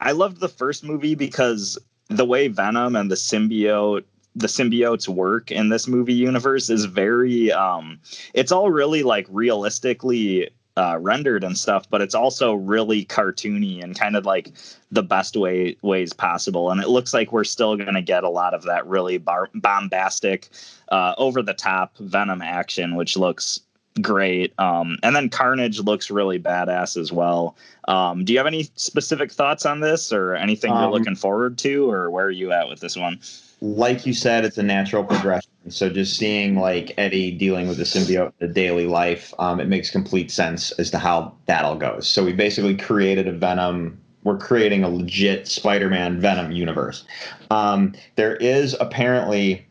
[0.00, 4.04] I loved the first movie because the way Venom and the symbiote
[4.36, 7.98] the symbiotes work in this movie universe is very um
[8.34, 13.98] it's all really like realistically uh, rendered and stuff, but it's also really cartoony and
[13.98, 14.52] kind of like
[14.90, 16.70] the best way ways possible.
[16.70, 19.48] And it looks like we're still going to get a lot of that really bar-
[19.54, 20.50] bombastic,
[20.90, 23.60] uh, over the top Venom action, which looks
[24.02, 24.52] great.
[24.60, 27.56] Um, and then Carnage looks really badass as well.
[27.88, 31.56] Um, do you have any specific thoughts on this or anything Um, you're looking forward
[31.58, 33.18] to, or where are you at with this one?
[33.60, 35.50] Like you said, it's a natural progression.
[35.68, 39.90] So just seeing like Eddie dealing with the symbiote in daily life, um, it makes
[39.90, 42.06] complete sense as to how that all goes.
[42.06, 43.98] So we basically created a Venom.
[44.24, 47.04] We're creating a legit Spider-Man Venom universe.
[47.50, 49.66] Um, there is apparently,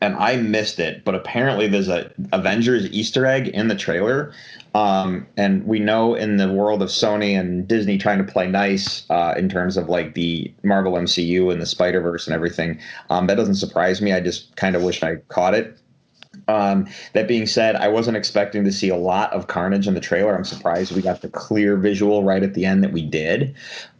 [0.00, 4.32] and I missed it, but apparently there's a Avengers Easter egg in the trailer.
[4.74, 9.04] Um, and we know in the world of Sony and Disney trying to play nice
[9.10, 12.78] uh, in terms of like the Marvel MCU and the Spider Verse and everything,
[13.10, 14.12] um, that doesn't surprise me.
[14.12, 15.78] I just kind of wish I caught it.
[16.46, 20.00] Um, that being said, I wasn't expecting to see a lot of carnage in the
[20.00, 20.34] trailer.
[20.34, 23.54] I'm surprised we got the clear visual right at the end that we did.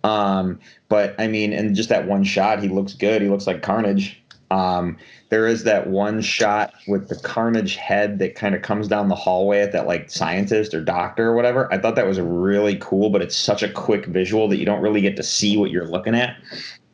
[0.05, 3.21] Um, but I mean, in just that one shot, he looks good.
[3.21, 4.18] He looks like Carnage.
[4.51, 4.97] Um,
[5.29, 9.15] there is that one shot with the Carnage head that kind of comes down the
[9.15, 11.73] hallway at that like scientist or doctor or whatever.
[11.73, 14.81] I thought that was really cool, but it's such a quick visual that you don't
[14.81, 16.37] really get to see what you're looking at.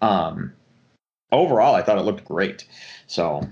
[0.03, 0.53] Um,
[1.31, 2.67] overall, I thought it looked great.
[3.07, 3.49] So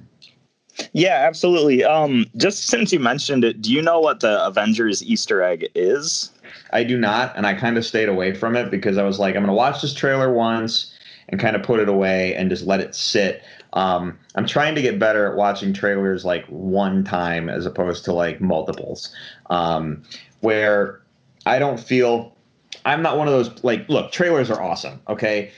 [0.93, 1.85] Yeah, absolutely.
[1.85, 6.31] Um, just since you mentioned it, do you know what the Avengers Easter egg is?
[6.73, 9.37] I do not, and I kind of stayed away from it because I was like,
[9.37, 10.93] I'm going to watch this trailer once
[11.29, 13.43] and kind of put it away and just let it sit.
[13.74, 18.12] Um, I'm trying to get better at watching trailers like one time as opposed to
[18.12, 19.14] like multiples,
[19.50, 20.02] um,
[20.40, 21.00] where
[21.46, 22.37] I don't feel
[22.85, 25.00] I'm not one of those like look trailers are awesome.
[25.08, 25.50] Okay,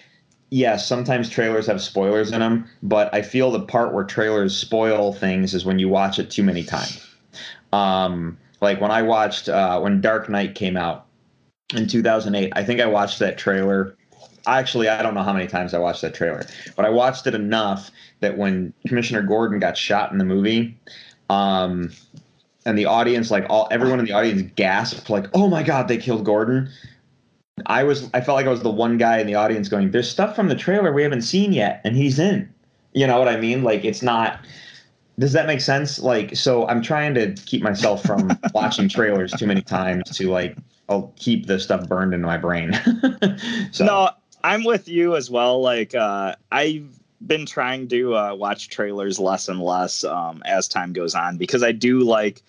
[0.51, 5.13] yes, sometimes trailers have spoilers in them, but I feel the part where trailers spoil
[5.13, 7.07] things is when you watch it too many times.
[7.73, 11.07] Um, like when I watched uh, when Dark Knight came out
[11.75, 13.97] in 2008, I think I watched that trailer.
[14.47, 16.45] Actually, I don't know how many times I watched that trailer,
[16.77, 20.77] but I watched it enough that when Commissioner Gordon got shot in the movie,
[21.31, 21.91] um,
[22.67, 25.97] and the audience, like all everyone in the audience, gasped, like, "Oh my God, they
[25.97, 26.69] killed Gordon!"
[27.67, 30.11] I was, I felt like I was the one guy in the audience going, "There's
[30.11, 32.49] stuff from the trailer we haven't seen yet, and he's in."
[32.93, 33.63] You know what I mean?
[33.63, 34.41] Like, it's not.
[35.19, 36.01] Does that make sense?
[36.01, 40.57] Like, so I'm trying to keep myself from watching trailers too many times to like,
[40.89, 42.73] I'll keep the stuff burned into my brain.
[43.73, 44.11] so, No,
[44.45, 45.63] I'm with you as well.
[45.63, 50.93] Like, uh, I've been trying to uh, watch trailers less and less um, as time
[50.93, 52.43] goes on because I do like.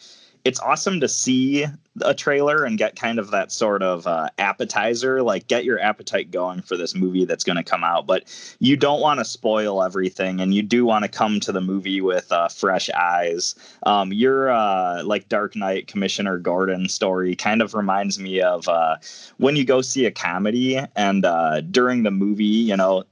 [0.44, 1.66] It's awesome to see
[2.02, 6.32] a trailer and get kind of that sort of uh, appetizer, like get your appetite
[6.32, 8.06] going for this movie that's going to come out.
[8.06, 8.24] But
[8.60, 12.02] you don't want to spoil everything, and you do want to come to the movie
[12.02, 13.56] with uh, fresh eyes.
[13.84, 18.98] Um, your uh, like Dark Knight Commissioner Gordon story kind of reminds me of uh,
[19.38, 23.04] when you go see a comedy and uh, during the movie, you know,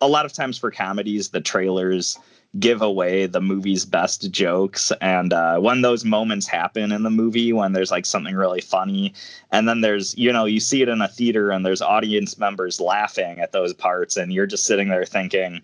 [0.00, 2.18] a lot of times for comedies, the trailers
[2.58, 4.90] give away the movie's best jokes.
[5.00, 9.12] And uh, when those moments happen in the movie, when there's like something really funny,
[9.52, 12.80] and then there's, you know, you see it in a theater and there's audience members
[12.80, 15.60] laughing at those parts, and you're just sitting there thinking,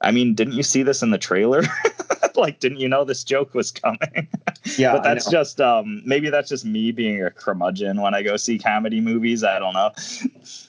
[0.00, 1.62] I mean, didn't you see this in the trailer?
[2.36, 4.28] like, didn't you know this joke was coming?
[4.76, 8.36] yeah, but that's just um maybe that's just me being a curmudgeon when I go
[8.36, 9.44] see comedy movies.
[9.44, 9.90] I don't know.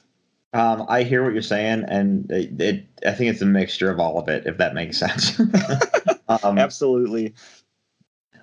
[0.56, 4.00] Um, I hear what you're saying, and it, it, I think it's a mixture of
[4.00, 5.38] all of it, if that makes sense.
[6.30, 7.34] um, Absolutely.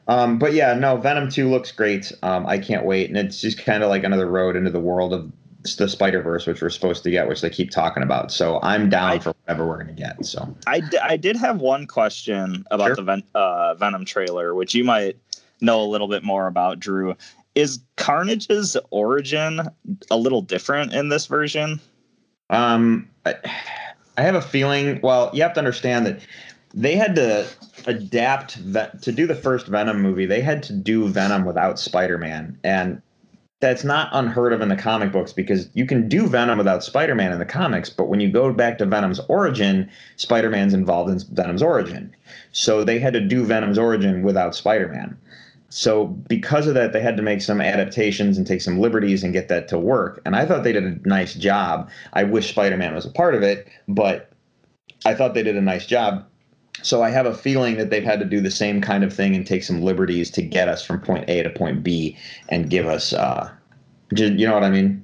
[0.09, 2.13] um, but yeah, no, Venom 2 looks great.
[2.23, 3.09] Um, I can't wait.
[3.09, 5.33] And it's just kind of like another road into the world of
[5.79, 8.31] the Spider Verse, which we're supposed to get, which they keep talking about.
[8.33, 10.25] So I'm down I- for whatever we're going to get.
[10.27, 12.97] So I, d- I did have one question about Sure.
[12.97, 15.17] the Ven- uh, Venom trailer, which you might
[15.61, 17.17] know a little bit more about, Drew.
[17.55, 19.61] Is Carnage's origin
[20.11, 21.81] a little different in this version?
[22.53, 23.35] Um, I,
[24.17, 25.01] I have a feeling.
[25.03, 26.21] Well, you have to understand that
[26.75, 27.49] they had to
[27.87, 28.55] adapt
[29.03, 33.03] to do the first Venom movie, they had to do Venom without Spider-Man, and
[33.61, 37.33] that's not unheard of in the comic books because you can do Venom without Spider-Man
[37.33, 41.63] in the comics, but when you go back to Venom's origin, Spider-Man's involved in Venom's
[41.63, 42.15] origin.
[42.51, 45.17] So they had to do Venom's origin without Spider-Man.
[45.75, 49.33] So because of that, they had to make some adaptations and take some liberties and
[49.33, 50.21] get that to work.
[50.27, 51.89] And I thought they did a nice job.
[52.13, 54.31] I wish Spider-Man was a part of it, but
[55.07, 56.27] I thought they did a nice job.
[56.83, 59.35] So I have a feeling that they've had to do the same kind of thing
[59.35, 62.19] and take some liberties to get us from point A to point B
[62.51, 63.51] and give us, uh,
[64.15, 65.03] you know what I mean?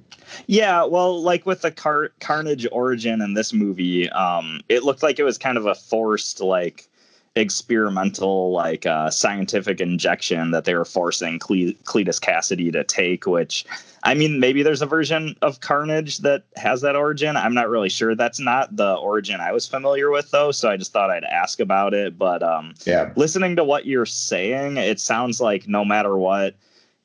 [0.48, 5.18] Yeah, well, like with the Car- Carnage origin in this movie, um, it looked like
[5.18, 6.86] it was kind of a forced, like,
[7.38, 13.26] experimental, like, uh, scientific injection that they were forcing Cle- Cletus Kasady to take.
[13.26, 13.64] Which,
[14.02, 17.36] I mean, maybe there's a version of Carnage that has that origin.
[17.36, 18.14] I'm not really sure.
[18.14, 20.50] That's not the origin I was familiar with, though.
[20.52, 22.18] So I just thought I'd ask about it.
[22.18, 23.12] But um, Yeah.
[23.16, 26.54] listening to what you're saying, it sounds like no matter what,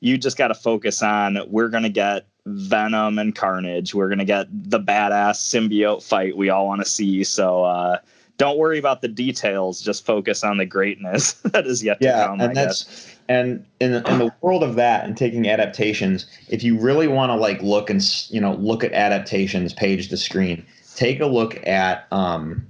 [0.00, 3.94] you just got to focus on we're going to get Venom and Carnage.
[3.94, 7.24] We're going to get the badass symbiote fight we all want to see.
[7.24, 7.98] So uh,
[8.36, 9.80] don't worry about the details.
[9.80, 12.40] Just focus on the greatness that is yet yeah to come.
[12.40, 12.84] I and guess.
[12.84, 17.08] that's and in the, in the world of that and taking adaptations if you really
[17.08, 21.26] want to like look and you know look at adaptations page to screen take a
[21.26, 22.66] look at um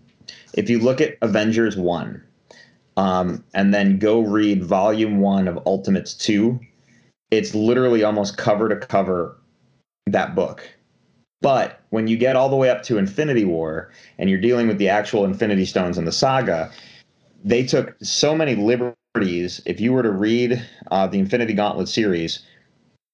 [0.55, 2.23] if you look at avengers 1
[2.97, 6.59] um and then go read volume 1 of ultimates 2
[7.31, 9.37] it's literally almost cover to cover
[10.07, 10.63] that book
[11.41, 14.79] but when you get all the way up to infinity war and you're dealing with
[14.79, 16.71] the actual infinity stones in the saga
[17.45, 19.61] they took so many liberties.
[19.67, 22.43] If you were to read uh, the Infinity Gauntlet series,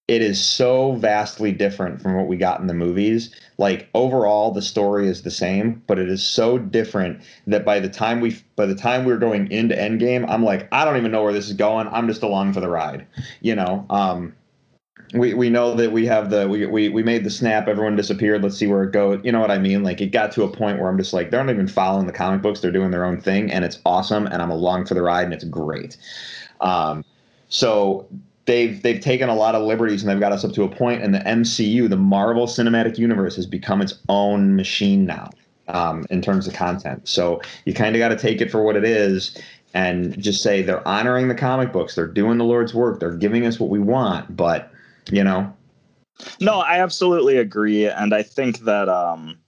[0.09, 3.31] it is so vastly different from what we got in the movies.
[3.59, 7.89] Like overall, the story is the same, but it is so different that by the
[7.89, 11.13] time we by the time we are going into Endgame, I'm like, I don't even
[11.13, 11.87] know where this is going.
[11.89, 13.07] I'm just along for the ride,
[13.41, 13.87] you know.
[13.91, 14.35] Um,
[15.15, 18.43] we we know that we have the we, we we made the snap everyone disappeared
[18.43, 19.83] let's see where it goes you know what i mean?
[19.83, 22.13] Like it got to a point where i'm just like they're not even following the
[22.13, 25.03] comic books they're doing their own thing and it's awesome and i'm along for the
[25.03, 25.97] ride and it's great.
[26.61, 27.05] Um
[27.49, 28.07] so
[28.47, 31.03] they've they've taken a lot of liberties and they've got us up to a point
[31.03, 35.31] and the mcu the marvel cinematic universe has become its own machine now
[35.69, 37.07] um, in terms of content.
[37.09, 39.41] So you kind of got to take it for what it is
[39.75, 43.47] and just say they're honoring the comic books they're doing the lord's work they're giving
[43.47, 44.71] us what we want but
[45.11, 45.53] you know
[46.41, 49.39] No, I absolutely agree, and I think that um,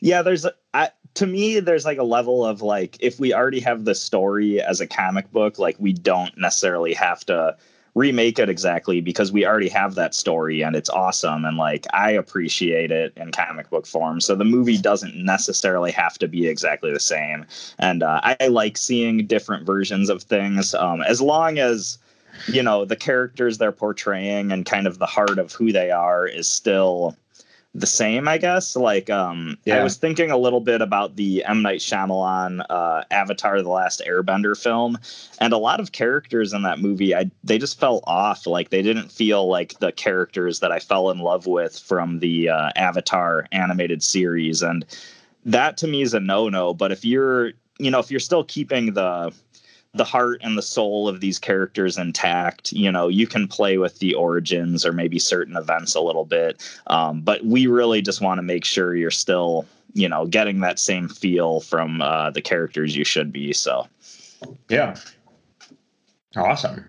[0.00, 3.84] yeah, there's I, to me there's like a level of like if we already have
[3.84, 7.56] the story as a comic book, like we don't necessarily have to
[7.96, 12.12] remake it exactly because we already have that story and it's awesome and like I
[12.12, 14.20] appreciate it in comic book form.
[14.20, 17.46] So the movie doesn't necessarily have to be exactly the same,
[17.78, 21.98] and uh, I like seeing different versions of things um, as long as
[22.46, 26.26] you know the characters they're portraying and kind of the heart of who they are
[26.26, 27.16] is still
[27.72, 28.74] the same i guess.
[28.74, 31.62] Like um i was thinking a little bit about the m.
[31.62, 34.98] Night Shyamalan uh avatar the last airbender film.
[35.38, 38.46] And a lot of characters in that movie i they just fell off.
[38.46, 42.48] Like they didn't feel like the characters that i fell in love with from the
[42.48, 44.62] uh, avatar animated series.
[44.62, 44.84] And
[45.44, 46.74] that to me is a no-no.
[46.74, 49.32] But if you're you know if you're still keeping the
[49.94, 52.72] the heart and the soul of these characters intact.
[52.72, 56.62] You know, you can play with the origins or maybe certain events a little bit,
[56.86, 60.78] um, but we really just want to make sure you're still, you know, getting that
[60.78, 63.52] same feel from uh, the characters you should be.
[63.52, 63.88] So,
[64.68, 64.96] yeah
[66.36, 66.84] awesome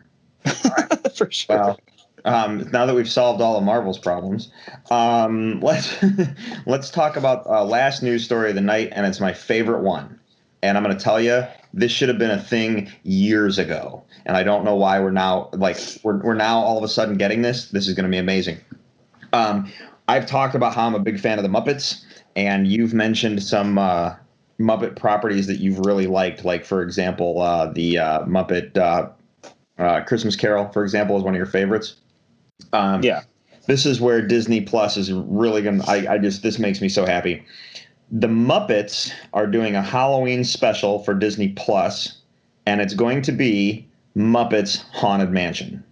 [1.15, 1.57] for sure.
[1.57, 1.79] well
[2.23, 4.51] um, now that we've solved all of marvel's problems
[4.91, 5.95] um, let's
[6.65, 10.19] let's talk about uh, last news story of the night and it's my favorite one
[10.63, 11.43] and i'm going to tell you
[11.73, 14.03] this should have been a thing years ago.
[14.25, 17.17] And i don't know why we're now like we're, we're now all of a sudden
[17.17, 17.69] getting this.
[17.69, 18.57] This is going to be amazing.
[19.33, 19.71] Um,
[20.07, 22.03] i've talked about how i'm a big fan of the muppets
[22.35, 24.15] and you've mentioned some uh,
[24.59, 29.09] muppet properties that you've really liked like for example uh, the uh, muppet uh,
[29.81, 31.95] uh, christmas carol for example is one of your favorites.
[32.73, 33.21] Um, Yeah.
[33.67, 37.05] this is where disney plus is really gonna I, I just this makes me so
[37.05, 37.43] happy
[38.11, 42.17] the Muppets are doing a Halloween special for Disney Plus,
[42.65, 45.83] and it's going to be Muppets Haunted Mansion.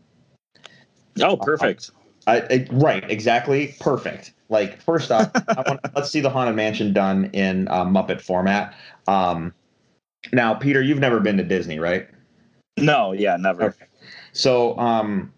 [1.21, 1.91] Oh, perfect.
[2.27, 4.33] I, I- right, exactly, perfect.
[4.49, 8.73] Like, first off, I want, let's see the Haunted Mansion done in uh, Muppet format.
[9.07, 9.53] Um,
[10.33, 12.07] now, Peter, you've never been to Disney, right?
[12.77, 13.65] No, yeah, never.
[13.65, 13.85] Okay.
[14.33, 15.31] So, um,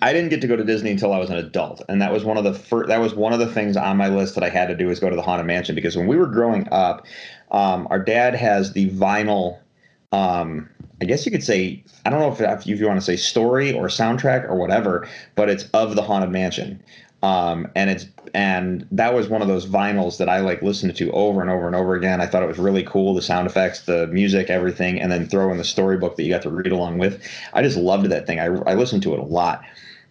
[0.00, 2.24] I didn't get to go to Disney until I was an adult, and that was
[2.24, 2.88] one of the first.
[2.88, 5.00] That was one of the things on my list that I had to do is
[5.00, 7.06] go to the Haunted Mansion because when we were growing up,
[7.50, 9.58] um, our dad has the vinyl
[10.12, 10.68] um,
[11.00, 13.72] I guess you could say I don't know if if you want to say story
[13.72, 16.80] or soundtrack or whatever, but it's of the Haunted Mansion.
[17.22, 21.10] Um, and it's and that was one of those vinyls that I like listened to
[21.12, 22.20] over and over and over again.
[22.20, 25.50] I thought it was really cool, the sound effects, the music, everything, and then throw
[25.52, 27.22] in the storybook that you got to read along with.
[27.52, 28.40] I just loved that thing.
[28.40, 29.62] I, I listened to it a lot.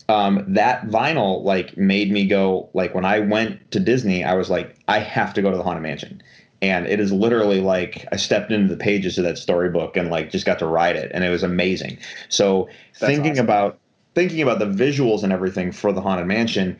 [0.07, 4.49] Um, that vinyl like made me go like when I went to Disney, I was
[4.49, 6.21] like, I have to go to the Haunted Mansion.
[6.61, 10.29] And it is literally like I stepped into the pages of that storybook and like
[10.29, 11.97] just got to ride it, and it was amazing.
[12.29, 13.45] So That's thinking awesome.
[13.45, 13.79] about
[14.13, 16.77] thinking about the visuals and everything for the Haunted Mansion,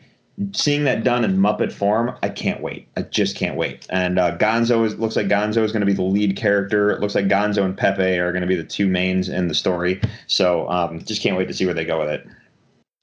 [0.52, 2.88] seeing that done in Muppet form, I can't wait.
[2.96, 3.86] I just can't wait.
[3.90, 6.90] And uh, Gonzo is looks like Gonzo is going to be the lead character.
[6.90, 9.54] It looks like Gonzo and Pepe are going to be the two mains in the
[9.54, 10.00] story.
[10.26, 12.26] So um, just can't wait to see where they go with it.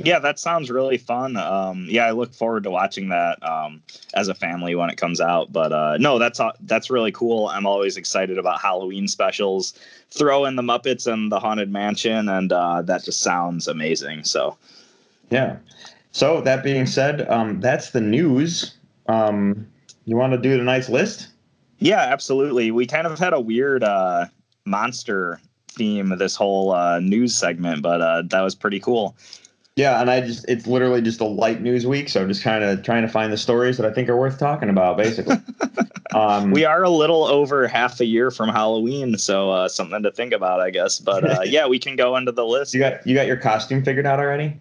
[0.01, 1.36] Yeah, that sounds really fun.
[1.36, 5.19] Um, yeah, I look forward to watching that um, as a family when it comes
[5.19, 5.51] out.
[5.51, 7.47] But uh, no, that's uh, that's really cool.
[7.47, 9.77] I'm always excited about Halloween specials.
[10.09, 14.23] Throw in the Muppets and the Haunted Mansion, and uh, that just sounds amazing.
[14.23, 14.57] So
[15.30, 15.57] Yeah.
[16.12, 18.78] So that being said, um, that's the news.
[19.07, 19.68] Um,
[20.05, 21.30] you want to do tonight's list?
[21.80, 22.72] yeah, absolutely.
[22.72, 24.26] We kind of had a weird uh,
[24.66, 25.39] monster
[25.70, 29.16] theme this whole uh, news segment, but uh, that was pretty cool.
[29.76, 32.66] Yeah, and I just it's literally just a light news week, so I'm just kind
[32.66, 35.38] of trying to find the stories that I think are worth talking about, basically.
[36.14, 40.12] um, We are a little over half a year from Halloween, so uh, something to
[40.12, 40.99] think about, I guess.
[40.99, 42.74] But uh, yeah, we can go into the list.
[42.74, 44.60] you got you got your costume figured out already?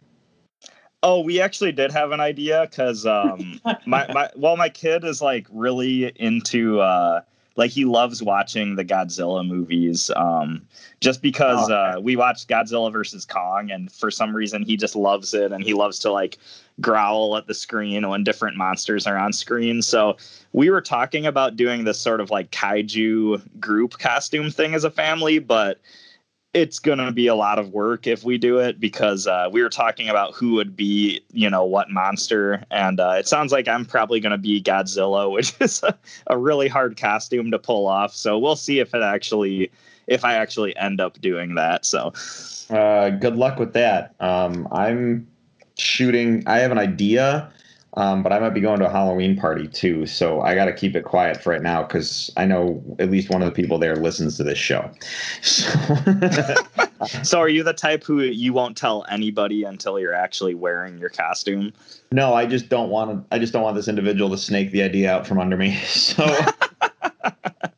[1.02, 5.22] Oh, we actually did have an idea because um, my, my well, my kid is
[5.22, 7.20] like really into uh,
[7.58, 10.10] like he loves watching the Godzilla movies.
[10.16, 10.66] Um,
[11.00, 14.96] just because Oh, uh, we watched Godzilla versus Kong, and for some reason he just
[14.96, 16.38] loves it, and he loves to like
[16.80, 19.82] growl at the screen when different monsters are on screen.
[19.82, 20.16] So
[20.52, 24.90] we were talking about doing this sort of like kaiju group costume thing as a
[24.90, 25.80] family, but
[26.54, 29.62] it's going to be a lot of work if we do it because uh, we
[29.62, 32.64] were talking about who would be, you know, what monster.
[32.70, 35.96] And uh, it sounds like I'm probably going to be Godzilla, which is a,
[36.28, 38.14] a really hard costume to pull off.
[38.14, 39.70] So we'll see if it actually,
[40.06, 41.84] if I actually end up doing that.
[41.84, 42.12] So
[42.70, 44.14] Uh, good luck with that.
[44.20, 45.26] Um, I'm
[45.76, 46.42] shooting.
[46.46, 47.50] I have an idea,
[47.94, 50.06] um, but I might be going to a Halloween party too.
[50.06, 53.30] So I got to keep it quiet for right now because I know at least
[53.30, 54.90] one of the people there listens to this show.
[55.42, 55.68] So
[57.22, 61.10] So are you the type who you won't tell anybody until you're actually wearing your
[61.10, 61.72] costume?
[62.10, 63.34] no, I just don't want to.
[63.34, 65.78] I just don't want this individual to snake the idea out from under me.
[65.88, 66.24] So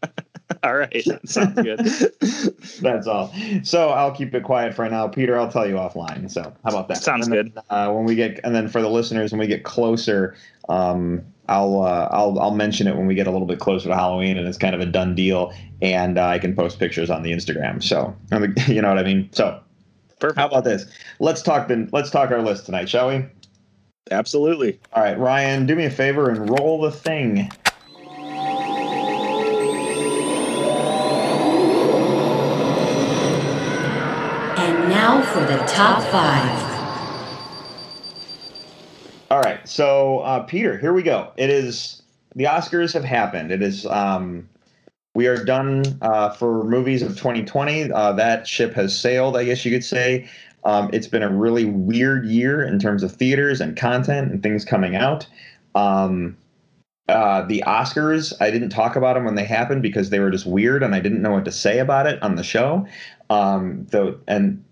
[0.81, 1.78] Right, sounds good.
[2.81, 3.35] that's all.
[3.62, 5.09] So I'll keep it quiet for now.
[5.09, 6.31] Peter, I'll tell you offline.
[6.31, 7.03] So how about that?
[7.03, 7.59] Sounds then, good.
[7.68, 10.37] Uh, when we get, and then for the listeners, when we get closer,
[10.70, 13.95] um, I'll uh, I'll I'll mention it when we get a little bit closer to
[13.95, 15.53] Halloween, and it's kind of a done deal,
[15.83, 17.83] and uh, I can post pictures on the Instagram.
[17.83, 18.16] So
[18.72, 19.28] you know what I mean.
[19.33, 19.61] So
[20.18, 20.39] Perfect.
[20.39, 20.87] how about this?
[21.18, 21.91] Let's talk then.
[21.93, 23.26] let's talk our list tonight, shall we?
[24.11, 24.81] Absolutely.
[24.93, 27.51] All right, Ryan, do me a favor and roll the thing.
[35.01, 36.61] Now for the top five.
[39.30, 41.32] All right, so uh, Peter, here we go.
[41.38, 42.03] It is
[42.34, 43.51] the Oscars have happened.
[43.51, 44.46] It is um,
[45.14, 47.90] we are done uh, for movies of 2020.
[47.90, 50.28] Uh, that ship has sailed, I guess you could say.
[50.64, 54.66] Um, it's been a really weird year in terms of theaters and content and things
[54.66, 55.26] coming out.
[55.74, 56.36] Um,
[57.09, 60.44] uh, the Oscars, I didn't talk about them when they happened because they were just
[60.44, 62.86] weird and I didn't know what to say about it on the show.
[63.30, 64.62] Um, though, and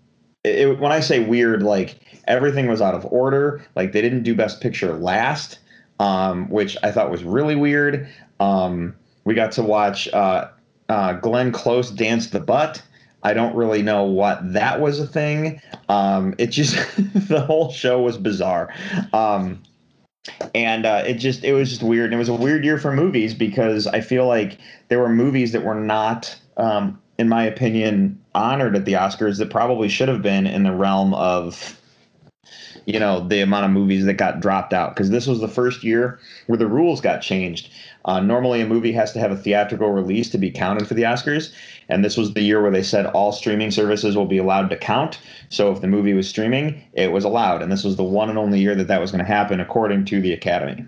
[0.43, 3.65] it, it- when I say weird, like everything was out of order.
[3.75, 5.59] Like they didn't do Best Picture last,
[5.99, 8.07] um, which I thought was really weird.
[8.39, 10.49] Um, we got to watch uh,
[10.87, 12.81] uh, Glenn Close dance the butt.
[13.21, 15.61] I don't really know what that was a thing.
[15.89, 16.75] Um, it just
[17.27, 18.73] the whole show was bizarre.
[19.11, 19.61] Um,
[20.55, 22.05] and uh, it just it was just weird.
[22.05, 25.51] And it was a weird year for movies because I feel like there were movies
[25.51, 30.21] that were not, um, in my opinion, honored at the Oscars that probably should have
[30.21, 31.75] been in the realm of
[32.85, 34.95] you know the amount of movies that got dropped out.
[34.95, 36.17] Because this was the first year
[36.47, 37.69] where the rules got changed.
[38.05, 41.03] Uh, normally a movie has to have a theatrical release to be counted for the
[41.03, 41.51] oscars
[41.89, 44.77] and this was the year where they said all streaming services will be allowed to
[44.77, 45.19] count.
[45.49, 48.39] So if the movie was streaming it was allowed and this was the one and
[48.39, 50.85] only year that that was going to happen according to the academy.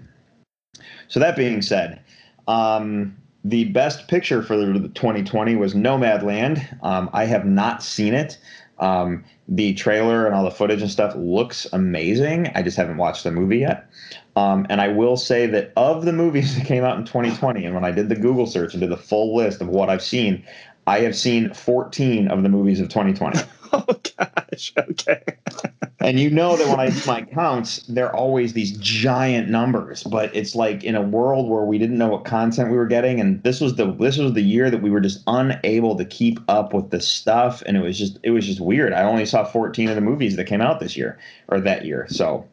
[1.09, 1.99] So that being said
[2.47, 8.37] um, the best picture for the 2020 was nomadland um, i have not seen it
[8.81, 12.47] um, the trailer and all the footage and stuff looks amazing.
[12.55, 13.87] I just haven't watched the movie yet.
[14.35, 17.75] Um, and I will say that of the movies that came out in 2020, and
[17.75, 20.43] when I did the Google search and did the full list of what I've seen,
[20.87, 23.39] I have seen 14 of the movies of 2020.
[23.73, 23.85] Oh
[24.17, 24.73] gosh.
[24.77, 25.23] Okay.
[26.01, 30.03] and you know that when I do my counts, they're always these giant numbers.
[30.03, 33.21] But it's like in a world where we didn't know what content we were getting,
[33.21, 36.39] and this was the this was the year that we were just unable to keep
[36.49, 38.91] up with the stuff, and it was just it was just weird.
[38.91, 41.17] I only saw 14 of the movies that came out this year
[41.47, 42.07] or that year.
[42.09, 42.45] So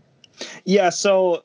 [0.65, 0.91] Yeah.
[0.91, 1.45] So,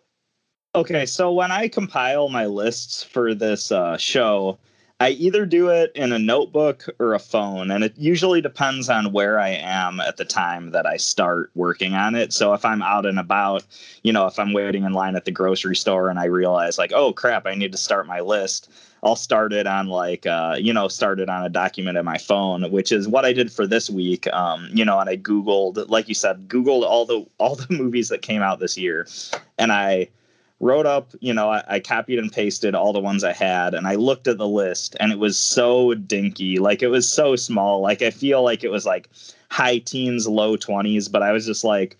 [0.75, 1.07] okay.
[1.07, 4.59] So when I compile my lists for this uh, show,
[5.03, 9.11] I either do it in a notebook or a phone, and it usually depends on
[9.11, 12.31] where I am at the time that I start working on it.
[12.31, 13.65] So if I'm out and about,
[14.03, 16.93] you know, if I'm waiting in line at the grocery store and I realize, like,
[16.93, 18.71] oh crap, I need to start my list,
[19.03, 22.17] I'll start it on like, uh, you know, start it on a document in my
[22.17, 24.31] phone, which is what I did for this week.
[24.33, 28.07] Um, you know, and I Googled, like you said, Googled all the all the movies
[28.07, 29.05] that came out this year,
[29.57, 30.07] and I
[30.63, 33.87] wrote up, you know, I, I, copied and pasted all the ones I had, and
[33.87, 37.81] I looked at the list, and it was so dinky, like it was so small.
[37.81, 39.09] Like I feel like it was like
[39.51, 41.97] high teens, low twenties, but I was just like,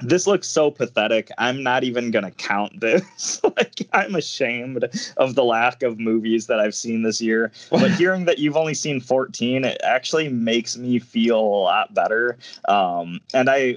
[0.00, 1.30] this looks so pathetic.
[1.38, 3.40] I'm not even gonna count this.
[3.44, 4.84] like I'm ashamed
[5.16, 7.52] of the lack of movies that I've seen this year.
[7.70, 12.36] But hearing that you've only seen 14, it actually makes me feel a lot better.
[12.68, 13.76] Um, and I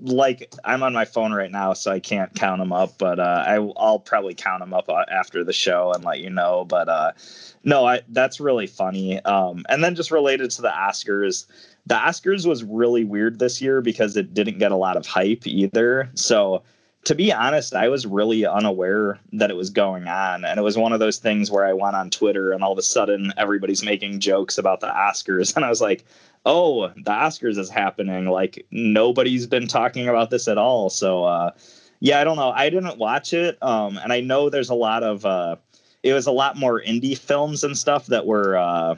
[0.00, 2.98] like I'm on my phone right now, so I can't count them up.
[2.98, 6.30] But uh, I I'll probably count them up uh, after the show and let you
[6.30, 6.64] know.
[6.64, 7.12] But uh,
[7.64, 9.22] no, I that's really funny.
[9.24, 11.46] Um, and then just related to the Oscars,
[11.86, 15.46] the Oscars was really weird this year because it didn't get a lot of hype
[15.46, 16.10] either.
[16.14, 16.62] So
[17.04, 20.44] to be honest, I was really unaware that it was going on.
[20.44, 22.78] And it was one of those things where I went on Twitter and all of
[22.78, 25.56] a sudden everybody's making jokes about the Oscars.
[25.60, 26.04] And I was like,
[26.46, 28.26] oh, the Oscars is happening.
[28.26, 30.90] Like nobody's been talking about this at all.
[30.90, 31.50] So uh,
[32.00, 32.50] yeah, I don't know.
[32.50, 35.24] I didn't watch it, um, and I know there's a lot of.
[35.24, 35.56] Uh,
[36.02, 38.56] it was a lot more indie films and stuff that were.
[38.56, 38.96] Uh,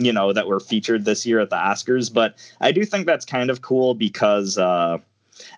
[0.00, 3.24] you know that were featured this year at the Oscars, but I do think that's
[3.24, 4.98] kind of cool because uh,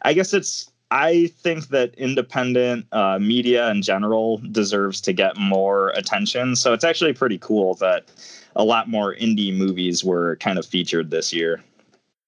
[0.02, 5.88] I guess it's I think that independent uh, media in general deserves to get more
[5.90, 6.54] attention.
[6.54, 8.04] So it's actually pretty cool that
[8.56, 11.62] a lot more indie movies were kind of featured this year.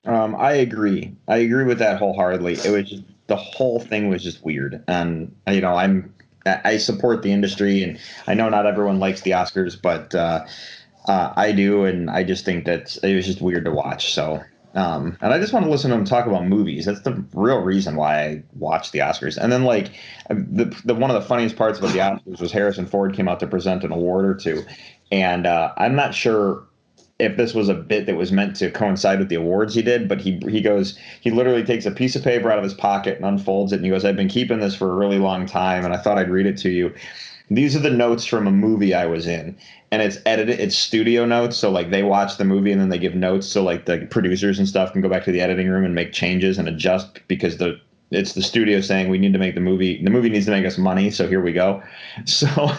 [0.04, 1.12] Um, I agree.
[1.26, 2.54] I agree with that wholeheartedly.
[2.64, 6.14] It was just, the whole thing was just weird, and you know, I'm
[6.46, 10.46] I support the industry, and I know not everyone likes the Oscars, but uh,
[11.06, 14.14] uh, I do, and I just think that it was just weird to watch.
[14.14, 14.40] So,
[14.74, 16.86] um, and I just want to listen to them talk about movies.
[16.86, 19.36] That's the real reason why I watch the Oscars.
[19.36, 19.90] And then, like,
[20.28, 23.40] the, the one of the funniest parts about the Oscars was Harrison Ford came out
[23.40, 24.64] to present an award or two,
[25.10, 26.64] and uh, I'm not sure
[27.18, 30.08] if this was a bit that was meant to coincide with the awards he did,
[30.08, 33.16] but he he goes he literally takes a piece of paper out of his pocket
[33.16, 35.84] and unfolds it and he goes, I've been keeping this for a really long time
[35.84, 36.94] and I thought I'd read it to you.
[37.50, 39.56] These are the notes from a movie I was in.
[39.90, 41.56] And it's edited it's studio notes.
[41.56, 44.58] So like they watch the movie and then they give notes so like the producers
[44.58, 47.56] and stuff can go back to the editing room and make changes and adjust because
[47.56, 47.80] the
[48.10, 50.64] it's the studio saying we need to make the movie the movie needs to make
[50.64, 51.82] us money so here we go
[52.24, 52.70] so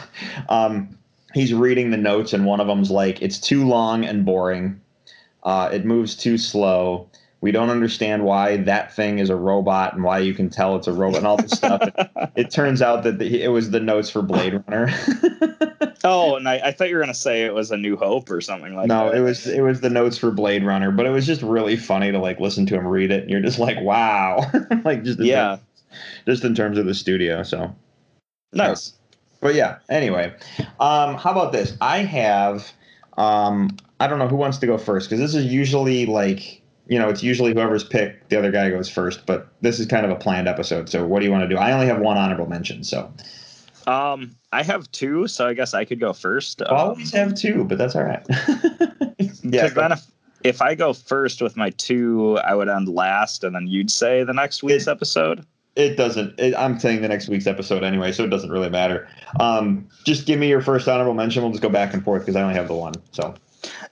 [0.50, 0.98] um
[1.34, 4.80] he's reading the notes, and one of them's like, "It's too long and boring.
[5.44, 7.08] Uh, it moves too slow.
[7.42, 10.88] We don't understand why that thing is a robot and why you can tell it's
[10.88, 13.80] a robot and all this stuff." It, it, turns out that the, it was the
[13.80, 14.90] notes for Blade Runner.
[16.04, 18.42] oh, and I, I, thought you were gonna say it was A New Hope or
[18.42, 19.16] something like no, that.
[19.16, 21.78] No, it was it was the notes for Blade Runner, but it was just really
[21.78, 24.42] funny to like listen to him read it, and you're just like, "Wow!"
[24.84, 25.62] like just yeah, terms,
[26.26, 27.44] just in terms of the studio.
[27.44, 27.74] So
[28.52, 28.94] nice.
[29.42, 30.34] But yeah, anyway,
[30.80, 31.78] um, how about this?
[31.82, 32.72] I have,
[33.18, 37.00] um, I don't know who wants to go first because this is usually like, you
[37.00, 39.26] know, it's usually whoever's picked, the other guy goes first.
[39.26, 40.90] But this is kind of a planned episode.
[40.90, 41.58] So what do you want to do?
[41.58, 42.84] I only have one honorable mention.
[42.84, 43.14] So,
[43.88, 46.62] um, I have two, so I guess I could go first.
[46.62, 48.26] I always have two, but that's all right.
[49.44, 49.68] yeah.
[49.70, 50.06] Then if,
[50.44, 54.24] if I go first with my two, I would end last, and then you'd say
[54.24, 56.40] the next week's episode it doesn't.
[56.40, 59.08] It, I'm saying the next week's episode anyway, so it doesn't really matter.
[59.40, 61.42] Um, just give me your first honorable mention.
[61.42, 62.94] We'll just go back and forth because I only have the one.
[63.12, 63.34] So.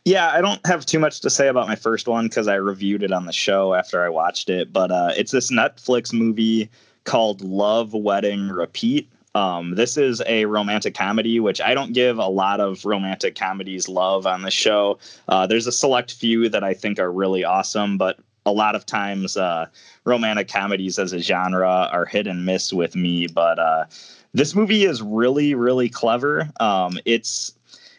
[0.06, 3.04] Yeah, I don't have too much to say about my first one because I reviewed
[3.04, 4.72] it on the show after I watched it.
[4.72, 6.70] But uh, it's this Netflix movie
[7.04, 9.10] called Love, Wedding, Repeat.
[9.36, 13.88] Um, this is a romantic comedy, which I don't give a lot of romantic comedies
[13.88, 14.98] love on the show.
[15.28, 18.86] Uh, there's a select few that I think are really awesome, but a lot of
[18.86, 19.68] times uh,
[20.06, 23.28] romantic comedies as a genre are hit and miss with me.
[23.28, 23.86] But uh,
[24.34, 26.50] this movie is really, really clever.
[26.60, 27.54] Um, it's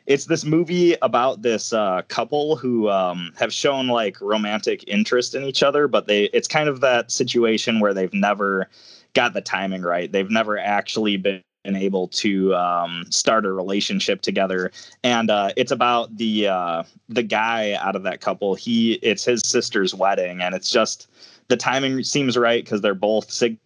[0.06, 5.44] it's this movie about this uh, couple who um, have shown like romantic interest in
[5.44, 8.68] each other, but they it's kind of that situation where they've never
[9.12, 10.10] got the timing right.
[10.10, 14.70] They've never actually been able to um, start a relationship together.
[15.02, 18.54] And uh, it's about the uh, the guy out of that couple.
[18.54, 21.08] He it's his sister's wedding and it's just
[21.48, 23.58] the timing seems right because they're both sig-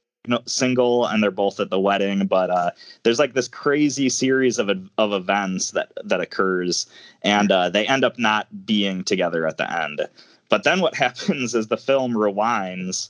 [0.47, 2.26] single and they're both at the wedding.
[2.26, 2.70] But uh,
[3.03, 6.86] there's like this crazy series of of events that that occurs
[7.22, 10.01] and uh, they end up not being together at the end.
[10.49, 13.09] But then what happens is the film rewinds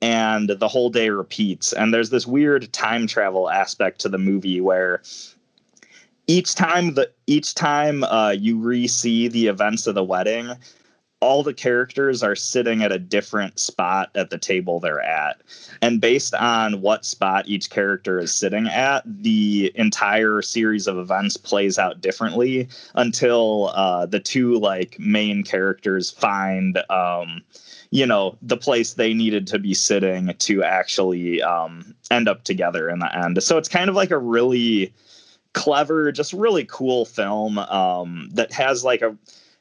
[0.00, 1.72] and the whole day repeats.
[1.72, 5.02] And there's this weird time travel aspect to the movie where
[6.26, 10.52] each time the each time uh, you re-see the events of the wedding,
[11.20, 15.40] all the characters are sitting at a different spot at the table they're at.
[15.82, 21.36] And based on what spot each character is sitting at, the entire series of events
[21.36, 27.42] plays out differently until uh, the two like main characters find um,
[27.90, 32.88] you know the place they needed to be sitting to actually um, end up together
[32.88, 33.42] in the end.
[33.42, 34.92] So it's kind of like a really
[35.54, 39.16] clever, just really cool film um, that has like a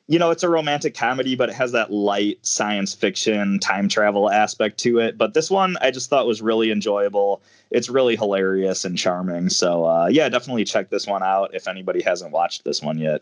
[0.10, 4.32] you know, it's a romantic comedy, but it has that light science fiction time travel
[4.32, 5.18] aspect to it.
[5.18, 7.42] But this one I just thought was really enjoyable.
[7.72, 9.50] It's really hilarious and charming.
[9.50, 13.22] So uh, yeah, definitely check this one out if anybody hasn't watched this one yet.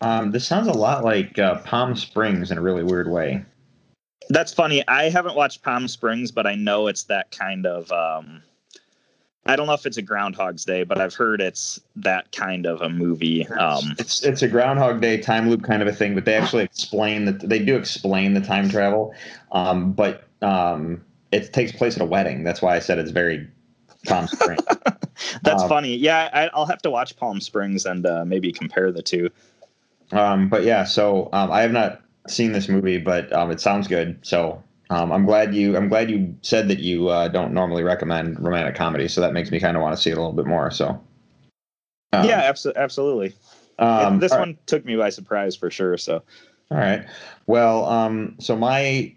[0.00, 3.44] Um, this sounds a lot like uh, Palm Springs in a really weird way.
[4.28, 4.86] That's funny.
[4.88, 7.90] I haven't watched Palm Springs, but I know it's that kind of.
[7.92, 8.42] Um,
[9.46, 12.82] I don't know if it's a Groundhog's Day, but I've heard it's that kind of
[12.82, 13.46] a movie.
[13.48, 16.64] Um, it's it's a Groundhog Day time loop kind of a thing, but they actually
[16.64, 19.14] explain that they do explain the time travel,
[19.52, 21.02] um, but um,
[21.32, 22.44] it takes place at a wedding.
[22.44, 23.48] That's why I said it's very
[24.06, 24.60] Palm Springs.
[25.42, 25.96] That's Um, funny.
[25.96, 29.30] Yeah, I, I'll have to watch Palm Springs and uh, maybe compare the two.
[30.12, 33.88] Um, but yeah, so um, I have not seen this movie, but um, it sounds
[33.88, 34.18] good.
[34.22, 38.42] So um, I'm glad you I'm glad you said that you uh, don't normally recommend
[38.42, 39.08] romantic comedy.
[39.08, 40.70] So that makes me kind of want to see it a little bit more.
[40.70, 40.88] So
[42.12, 43.34] um, yeah, abso- absolutely.
[43.78, 45.96] um, this one took me by surprise for sure.
[45.98, 46.22] So
[46.70, 47.06] All right.
[47.46, 49.12] Well, um, so my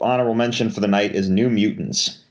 [0.00, 2.23] honorable mention for the night is New Mutants.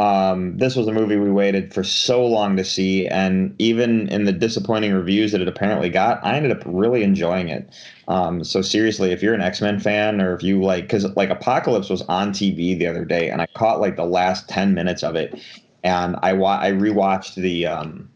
[0.00, 4.24] Um, this was a movie we waited for so long to see, and even in
[4.24, 7.68] the disappointing reviews that it apparently got, I ended up really enjoying it.
[8.08, 11.28] Um, so seriously, if you're an X Men fan, or if you like, because like
[11.28, 15.02] Apocalypse was on TV the other day, and I caught like the last ten minutes
[15.02, 15.38] of it,
[15.84, 18.08] and I wa- I rewatched the um,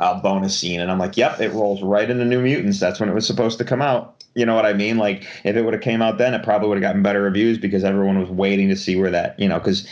[0.00, 2.80] uh, bonus scene, and I'm like, yep, it rolls right into New Mutants.
[2.80, 4.24] That's when it was supposed to come out.
[4.34, 4.96] You know what I mean?
[4.96, 7.58] Like, if it would have came out then, it probably would have gotten better reviews
[7.58, 9.86] because everyone was waiting to see where that, you know, because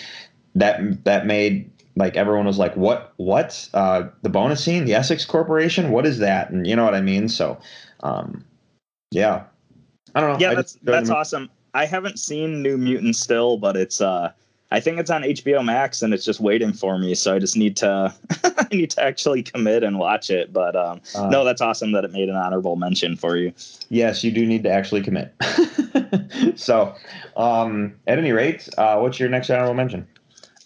[0.54, 3.68] that that made like everyone was like, what, what?
[3.74, 6.50] Uh, the bonus scene, the Essex Corporation, what is that?
[6.50, 7.28] And you know what I mean?
[7.28, 7.58] So,
[8.02, 8.44] um,
[9.10, 9.44] yeah,
[10.14, 10.38] I don't know.
[10.38, 11.50] yeah, I that's that's awesome.
[11.74, 14.32] I haven't seen New Mutants still, but it's uh
[14.72, 17.14] I think it's on HBO Max and it's just waiting for me.
[17.14, 20.52] So I just need to I need to actually commit and watch it.
[20.52, 23.52] But um Uh, no, that's awesome that it made an honorable mention for you.
[23.88, 25.34] Yes, you do need to actually commit.
[26.54, 26.94] so,
[27.36, 30.06] um, at any rate, uh, what's your next honorable mention?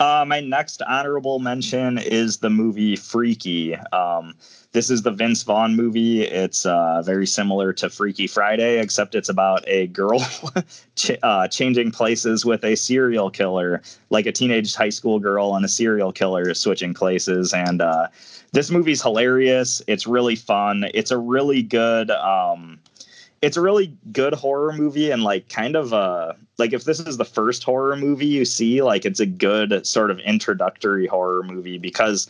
[0.01, 3.77] Uh, my next honorable mention is the movie Freaky.
[3.93, 4.35] Um,
[4.73, 6.23] this is the Vince Vaughn movie.
[6.23, 10.19] It's uh, very similar to Freaky Friday, except it's about a girl
[10.97, 15.65] ch- uh, changing places with a serial killer, like a teenage high school girl and
[15.65, 17.55] a serial killer switching places.
[17.55, 18.09] And uh,
[18.51, 19.81] this movie's hilarious.
[19.87, 20.87] It's really fun.
[20.93, 22.11] It's a really good.
[22.11, 22.81] Um,
[23.45, 27.19] it's a really good horror movie and like kind of uh like if this is
[27.19, 31.77] the first horror movie you see like it's a good sort of introductory horror movie
[31.77, 32.27] because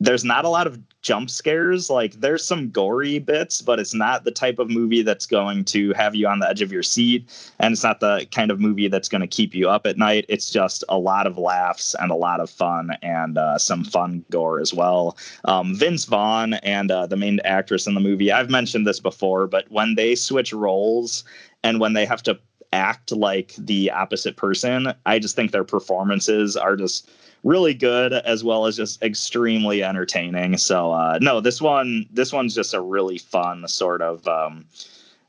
[0.00, 4.24] there's not a lot of jump scares like there's some gory bits but it's not
[4.24, 7.52] the type of movie that's going to have you on the edge of your seat
[7.58, 10.24] and it's not the kind of movie that's going to keep you up at night
[10.28, 14.24] it's just a lot of laughs and a lot of fun and uh, some fun
[14.30, 18.32] gore as well um, Vince Vaughn and uh, the main actress in the movie.
[18.32, 21.24] I've mentioned this before, but when they switch roles
[21.62, 22.38] and when they have to
[22.74, 27.08] act like the opposite person, I just think their performances are just
[27.44, 30.56] really good as well as just extremely entertaining.
[30.56, 34.64] So uh, no, this one this one's just a really fun sort of um,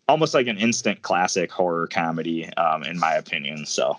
[0.08, 3.66] almost like an instant classic horror comedy um, in my opinion.
[3.66, 3.98] So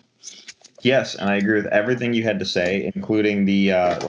[0.82, 4.08] Yes, and I agree with everything you had to say, including the uh,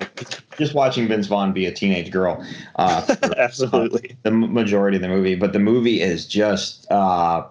[0.57, 2.45] just watching Vince Vaughn be a teenage girl.
[2.75, 4.17] Uh, for absolutely.
[4.23, 7.47] the majority of the movie, but the movie is just uh,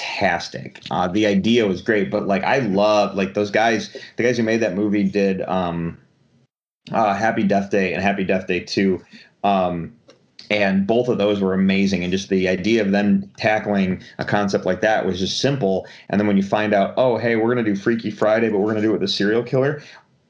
[0.00, 0.82] fantastic.
[0.90, 4.42] Uh, the idea was great, but like I love like those guys, the guys who
[4.42, 5.98] made that movie did um,
[6.92, 9.02] uh, Happy Death Day and Happy Death Day Two.
[9.44, 9.94] Um,
[10.50, 14.66] and both of those were amazing and just the idea of them tackling a concept
[14.66, 17.64] like that was just simple and then when you find out oh hey we're going
[17.64, 19.80] to do freaky friday but we're going to do it with a serial killer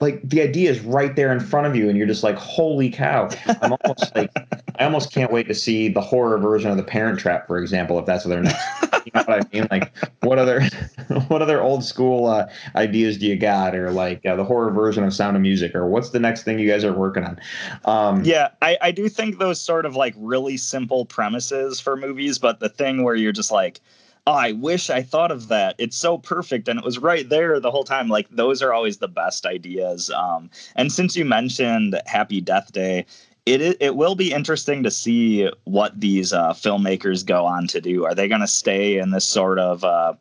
[0.01, 2.91] like the idea is right there in front of you and you're just like holy
[2.91, 3.31] cow
[3.63, 4.31] i'm almost like
[4.79, 7.99] i almost can't wait to see the horror version of the parent trap for example
[7.99, 10.63] if that's what they're next you know what i mean like what other
[11.29, 12.47] what other old school uh,
[12.77, 15.87] ideas do you got or like uh, the horror version of sound of music or
[15.87, 17.41] what's the next thing you guys are working on
[17.85, 22.39] um Yeah, I, I do think those sort of like really simple premises for movies,
[22.39, 23.81] but the thing where you're just like,
[24.27, 25.75] oh, I wish I thought of that.
[25.79, 28.09] It's so perfect and it was right there the whole time.
[28.09, 30.11] Like those are always the best ideas.
[30.11, 33.07] Um, and since you mentioned Happy Death Day,
[33.51, 38.05] it it will be interesting to see what these uh, filmmakers go on to do.
[38.05, 40.15] Are they going to stay in this sort of uh,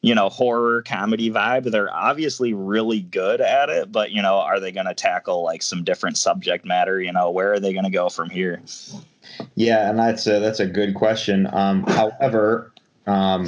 [0.00, 1.70] you know horror comedy vibe?
[1.70, 5.62] They're obviously really good at it, but you know, are they going to tackle like
[5.62, 7.00] some different subject matter?
[7.00, 8.60] You know, where are they going to go from here?
[9.54, 11.48] Yeah, and that's a that's a good question.
[11.52, 12.72] Um, however,
[13.06, 13.46] um,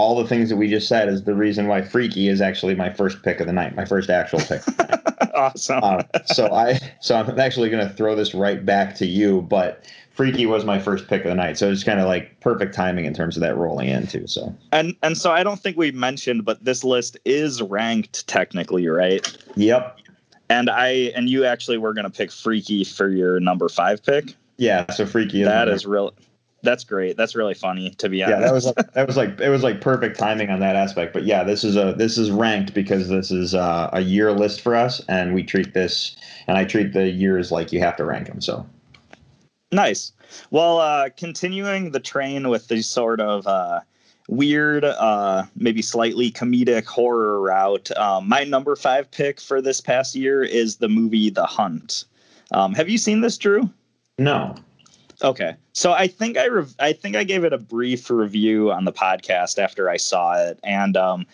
[0.00, 2.90] all the things that we just said is the reason why Freaky is actually my
[2.90, 4.62] first pick of the night, my first actual pick.
[5.34, 5.84] awesome.
[5.84, 9.84] um, so I so I'm actually going to throw this right back to you, but
[10.12, 13.04] Freaky was my first pick of the night, so it's kind of like perfect timing
[13.04, 14.26] in terms of that rolling in too.
[14.26, 18.88] So and and so I don't think we mentioned, but this list is ranked technically,
[18.88, 19.36] right?
[19.54, 19.98] yep,
[20.48, 24.34] And I and you actually were going to pick Freaky for your number five pick.
[24.56, 24.90] yeah.
[24.92, 26.14] So Freaky is That is real.
[26.62, 27.16] That's great.
[27.16, 28.38] That's really funny to be honest.
[28.40, 31.12] yeah that was like, that was like it was like perfect timing on that aspect
[31.12, 34.60] but yeah this is a this is ranked because this is uh, a year list
[34.60, 38.04] for us and we treat this and i treat the years like you have to
[38.04, 38.66] rank them so
[39.72, 40.12] Nice.
[40.50, 43.80] Well, uh, continuing the train with the sort of uh,
[44.28, 50.14] weird, uh, maybe slightly comedic horror route, um, my number five pick for this past
[50.16, 52.04] year is the movie The Hunt.
[52.52, 53.70] Um, have you seen this, Drew?
[54.18, 54.54] no
[55.22, 58.84] Okay, so I think I rev- I think I gave it a brief review on
[58.84, 61.26] the podcast after I saw it, and um,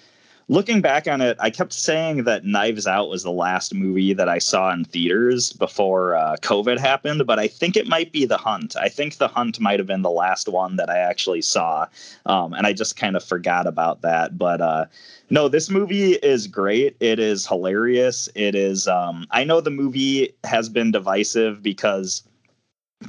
[0.48, 4.28] looking back on it, I kept saying that Knives Out was the last movie that
[4.28, 8.36] I saw in theaters before uh, COVID happened, but I think it might be The
[8.36, 8.76] Hunt.
[8.76, 11.86] I think The Hunt might have been the last one that I actually saw,
[12.26, 14.36] um, and I just kind of forgot about that.
[14.36, 14.86] But uh,
[15.30, 16.96] no, this movie is great.
[17.00, 18.28] It is hilarious.
[18.34, 18.88] It is.
[18.88, 22.22] Um, I know the movie has been divisive because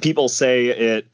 [0.01, 1.07] people say it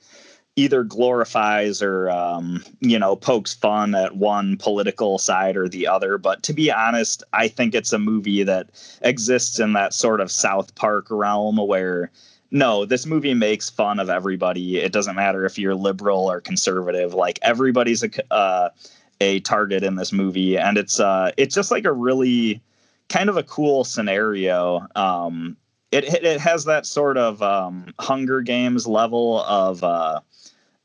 [0.56, 6.18] either glorifies or um, you know pokes fun at one political side or the other.
[6.18, 8.70] But to be honest i think it's a movie that
[9.02, 12.12] exists in that sort of south park realm where
[12.52, 14.78] no this movie makes fun of everybody.
[14.78, 17.14] It doesn't matter if you're liberal or conservative.
[17.14, 18.70] Like everybody's a uh,
[19.22, 20.58] a target in this movie.
[20.58, 22.62] And it's uh it's just like a really
[23.10, 24.88] kind of a cool scenario.
[24.96, 25.58] Um
[25.94, 30.22] it it, has that sort of um, Hunger Games level of uh,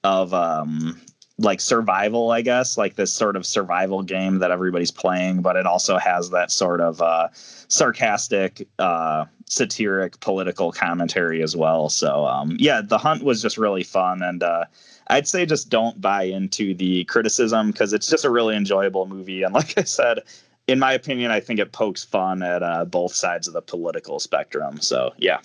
[0.05, 1.01] of um,
[1.39, 5.67] like survival, I guess, like this sort of survival game that everybody's playing, but it
[5.67, 11.89] also has that sort of uh, sarcastic, uh, satiric political commentary as well.
[11.89, 14.65] So um, yeah, the hunt was just really fun, and uh,
[15.07, 19.43] I'd say just don't buy into the criticism because it's just a really enjoyable movie.
[19.45, 20.21] And like I said,
[20.69, 24.21] in my opinion, I think it pokes fun at uh, both sides of the political
[24.21, 24.81] spectrum.
[24.81, 25.39] So yeah,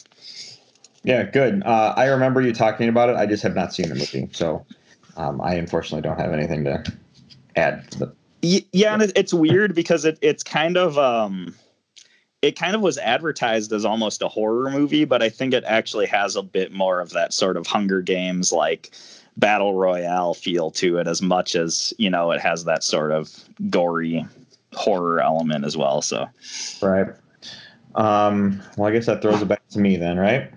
[1.03, 1.63] yeah good.
[1.63, 3.15] Uh, i remember you talking about it.
[3.15, 4.29] I just have not seen the movie.
[4.33, 4.65] So
[5.15, 6.83] um, i unfortunately don't have anything to
[7.55, 8.13] add to the
[8.43, 11.55] yeah, and it, it's weird because it it's kind of um,
[12.41, 16.07] it kind of was advertised as almost a horror movie, but I think it actually
[16.07, 18.91] has a bit more of that sort of Hunger Games like
[19.37, 23.31] battle royale feel to it, as much as you know it has that sort of
[23.69, 24.27] gory
[24.75, 26.01] horror element as well.
[26.01, 26.27] So
[26.81, 27.07] Right.
[27.95, 30.51] Um, well, I guess that throws it back to me then, right?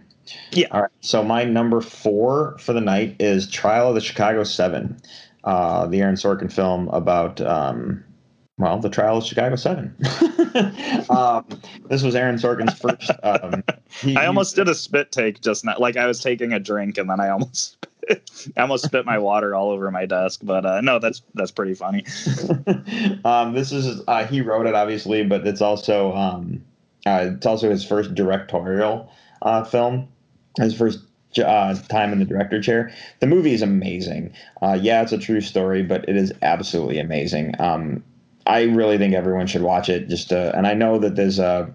[0.52, 0.66] Yeah.
[0.70, 0.90] All right.
[1.00, 4.96] So my number four for the night is Trial of the Chicago Seven,
[5.44, 8.02] uh, the Aaron Sorkin film about, um,
[8.58, 9.94] well, the Trial of Chicago Seven.
[11.10, 11.44] um,
[11.88, 13.10] this was Aaron Sorkin's first.
[13.22, 13.62] Um,
[14.00, 16.96] he- I almost did a spit take just now, like I was taking a drink
[16.98, 17.86] and then I almost.
[18.56, 21.74] I almost spit my water all over my desk, but uh, no, that's that's pretty
[21.74, 22.04] funny.
[23.24, 26.64] um, this is uh, he wrote it obviously, but it's also um,
[27.06, 29.10] uh, it's also his first directorial
[29.42, 30.08] uh, film,
[30.58, 31.00] his first
[31.38, 32.92] uh, time in the director chair.
[33.20, 34.32] The movie is amazing.
[34.62, 37.54] Uh, yeah, it's a true story, but it is absolutely amazing.
[37.60, 38.02] Um,
[38.46, 40.08] I really think everyone should watch it.
[40.08, 41.72] Just uh, and I know that there's a.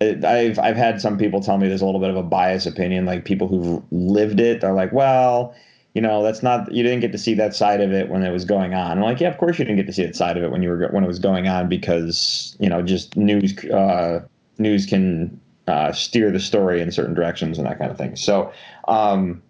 [0.00, 3.04] I've I've had some people tell me there's a little bit of a biased opinion,
[3.04, 4.62] like people who've lived it.
[4.62, 5.54] They're like, well,
[5.94, 8.30] you know, that's not you didn't get to see that side of it when it
[8.30, 8.92] was going on.
[8.92, 10.62] I'm like, yeah, of course you didn't get to see that side of it when
[10.62, 14.24] you were when it was going on because you know just news uh,
[14.58, 18.16] news can uh, steer the story in certain directions and that kind of thing.
[18.16, 18.52] So,
[18.88, 19.42] um,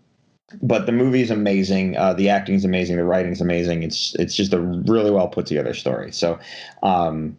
[0.62, 1.96] but the movie's amazing.
[1.96, 2.96] Uh, the acting's amazing.
[2.96, 3.84] The writing's amazing.
[3.84, 6.11] It's it's just a really well put together story.
[6.11, 6.38] So,
[6.82, 7.36] um,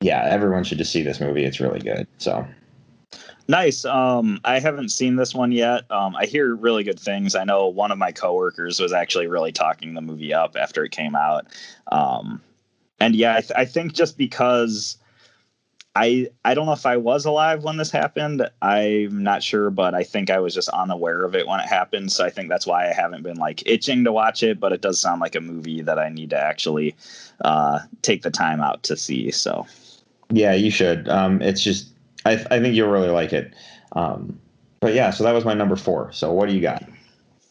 [0.00, 1.44] yeah, everyone should just see this movie.
[1.44, 2.06] It's really good.
[2.18, 2.46] So
[3.50, 3.84] Nice.
[3.84, 5.90] Um, I haven't seen this one yet.
[5.90, 7.34] Um, I hear really good things.
[7.34, 10.92] I know one of my coworkers was actually really talking the movie up after it
[10.92, 11.48] came out.
[11.90, 12.40] Um,
[13.00, 14.98] and yeah, I, th- I think just because
[15.96, 18.48] I I don't know if I was alive when this happened.
[18.62, 22.12] I'm not sure, but I think I was just unaware of it when it happened.
[22.12, 24.60] So I think that's why I haven't been like itching to watch it.
[24.60, 26.94] But it does sound like a movie that I need to actually
[27.44, 29.32] uh, take the time out to see.
[29.32, 29.66] So
[30.30, 31.08] yeah, you should.
[31.08, 31.88] Um, it's just
[32.24, 33.54] I, I think you'll really like it.
[33.92, 34.38] Um,
[34.80, 36.10] but yeah, so that was my number four.
[36.12, 36.84] So what do you got?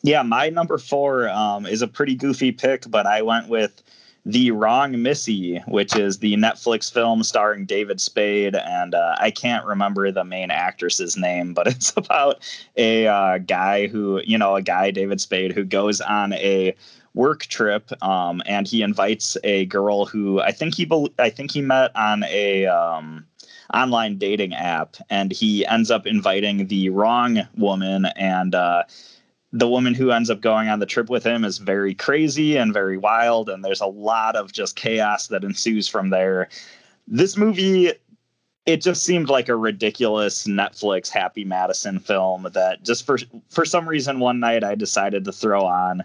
[0.02, 3.84] Yeah, my number four um, is a pretty goofy pick, but I went with
[4.26, 9.66] the Wrong Missy, which is the Netflix film starring David Spade, and uh, I can't
[9.66, 12.42] remember the main actress's name, but it's about
[12.78, 16.76] a uh, guy who, you know, a guy David Spade who goes on a
[17.14, 21.52] work trip, um, and he invites a girl who I think he be- I think
[21.52, 23.26] he met on a um,
[23.74, 28.56] online dating app, and he ends up inviting the wrong woman and.
[28.56, 28.84] Uh,
[29.52, 32.74] the woman who ends up going on the trip with him is very crazy and
[32.74, 36.48] very wild and there's a lot of just chaos that ensues from there
[37.08, 37.92] this movie
[38.66, 43.18] it just seemed like a ridiculous netflix happy madison film that just for
[43.50, 46.04] for some reason one night i decided to throw on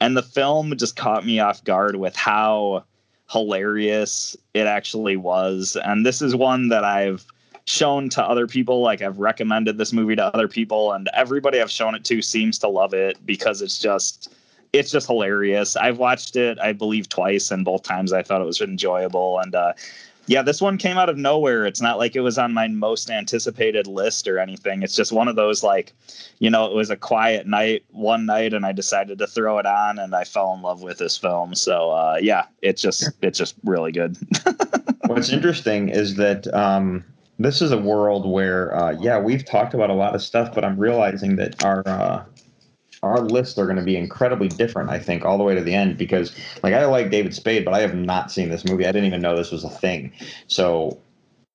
[0.00, 2.84] and the film just caught me off guard with how
[3.28, 7.26] hilarious it actually was and this is one that i've
[7.66, 8.80] shown to other people.
[8.80, 12.58] Like I've recommended this movie to other people, and everybody I've shown it to seems
[12.60, 14.32] to love it because it's just
[14.72, 15.76] it's just hilarious.
[15.76, 19.38] I've watched it, I believe, twice, and both times I thought it was enjoyable.
[19.40, 19.72] And uh,
[20.26, 21.66] yeah, this one came out of nowhere.
[21.66, 24.82] It's not like it was on my most anticipated list or anything.
[24.82, 25.92] It's just one of those like,
[26.38, 29.66] you know, it was a quiet night one night, and I decided to throw it
[29.66, 31.54] on, and I fell in love with this film.
[31.54, 34.16] So uh, yeah, it's just it's just really good.
[35.06, 36.52] What's interesting is that.
[36.52, 37.04] Um,
[37.38, 40.64] this is a world where, uh, yeah, we've talked about a lot of stuff, but
[40.64, 42.24] I'm realizing that our uh,
[43.06, 44.90] our lists are going to be incredibly different.
[44.90, 47.74] I think all the way to the end because, like, I like David Spade, but
[47.74, 48.86] I have not seen this movie.
[48.86, 50.12] I didn't even know this was a thing.
[50.46, 50.98] So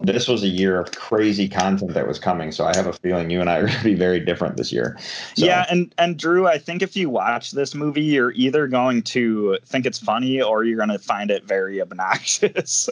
[0.04, 2.52] this was a year of crazy content that was coming.
[2.52, 4.72] So I have a feeling you and I are going to be very different this
[4.72, 4.97] year.
[5.36, 5.45] So.
[5.45, 9.58] Yeah, and and Drew, I think if you watch this movie, you're either going to
[9.66, 12.89] think it's funny or you're going to find it very obnoxious.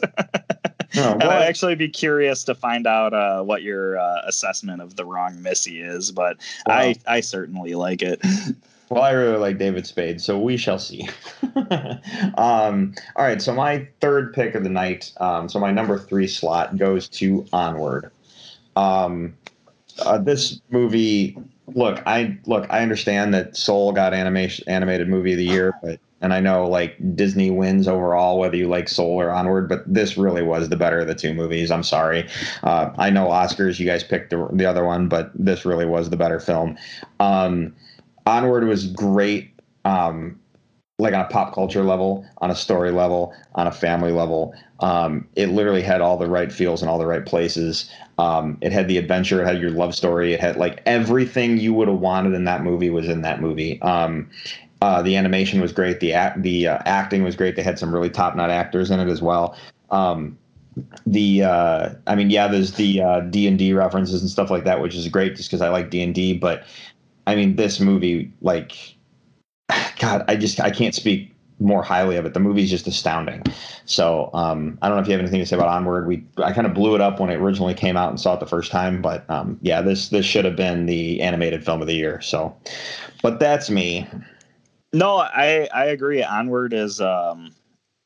[0.96, 4.96] Oh, and I'd actually be curious to find out uh, what your uh, assessment of
[4.96, 6.74] the wrong Missy is, but wow.
[6.74, 8.20] I I certainly like it.
[8.90, 11.08] Well, I really like David Spade, so we shall see.
[12.36, 16.26] um, all right, so my third pick of the night, um, so my number three
[16.26, 18.10] slot goes to Onward.
[18.74, 19.36] Um,
[20.00, 21.38] uh, this movie,
[21.68, 26.00] look, I look, I understand that Soul got animation animated movie of the year, but
[26.20, 30.16] and I know like Disney wins overall, whether you like Soul or Onward, but this
[30.16, 31.70] really was the better of the two movies.
[31.70, 32.28] I'm sorry.
[32.64, 36.10] Uh, I know Oscars, you guys picked the, the other one, but this really was
[36.10, 36.76] the better film.
[37.20, 37.74] Um,
[38.30, 39.50] Onward was great,
[39.84, 40.38] um,
[40.98, 44.54] like on a pop culture level, on a story level, on a family level.
[44.80, 47.90] Um, it literally had all the right feels in all the right places.
[48.18, 51.74] Um, it had the adventure, it had your love story, it had like everything you
[51.74, 53.80] would have wanted in that movie was in that movie.
[53.82, 54.30] Um,
[54.80, 56.00] uh, the animation was great.
[56.00, 57.56] The act, the uh, acting was great.
[57.56, 59.56] They had some really top notch actors in it as well.
[59.90, 60.38] Um,
[61.06, 64.64] the uh, I mean, yeah, there's the uh, D and D references and stuff like
[64.64, 66.32] that, which is great just because I like D and D.
[66.32, 66.64] But
[67.30, 68.96] I mean, this movie, like,
[69.98, 72.34] God, I just I can't speak more highly of it.
[72.34, 73.42] The movie's just astounding.
[73.84, 76.06] So um, I don't know if you have anything to say about Onward.
[76.06, 78.40] We I kind of blew it up when it originally came out and saw it
[78.40, 81.86] the first time, but um, yeah, this this should have been the animated film of
[81.86, 82.20] the year.
[82.20, 82.56] So,
[83.22, 84.08] but that's me.
[84.92, 86.22] No, I I agree.
[86.22, 87.54] Onward is um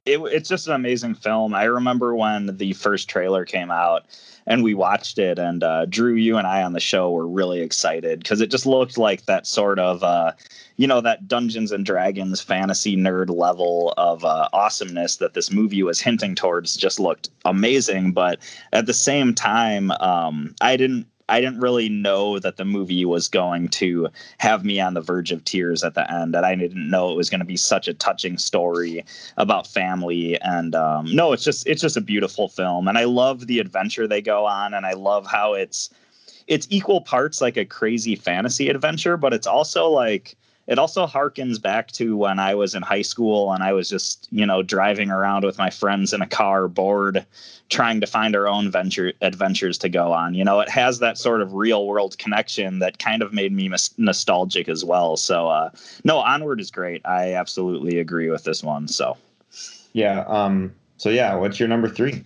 [0.07, 1.55] it, it's just an amazing film.
[1.55, 4.05] I remember when the first trailer came out
[4.47, 7.61] and we watched it and uh, Drew you and I on the show were really
[7.61, 10.33] excited because it just looked like that sort of uh,
[10.77, 15.83] you know that Dungeons and Dragons fantasy nerd level of uh, awesomeness that this movie
[15.83, 18.39] was hinting towards just looked amazing but
[18.75, 23.29] at the same time um, I didn't I didn't really know that the movie was
[23.29, 24.09] going to
[24.39, 27.17] have me on the verge of tears at the end, and I didn't know it
[27.17, 29.05] was going to be such a touching story
[29.37, 30.39] about family.
[30.43, 34.07] And um, no, it's just it's just a beautiful film, and I love the adventure
[34.07, 35.91] they go on, and I love how it's
[36.47, 41.61] it's equal parts like a crazy fantasy adventure, but it's also like it also harkens
[41.61, 45.11] back to when I was in high school and I was just, you know, driving
[45.11, 47.27] around with my friends in a car, bored,
[47.69, 50.35] trying to find our own venture adventures to go on.
[50.35, 53.69] You know, it has that sort of real world connection that kind of made me
[53.69, 55.17] mis- nostalgic as well.
[55.17, 55.71] So, uh,
[56.05, 57.03] no, Onward is great.
[57.05, 58.89] I absolutely agree with this one.
[58.89, 59.17] So,
[59.93, 60.25] yeah.
[60.27, 62.25] Um, so yeah, what's your number three?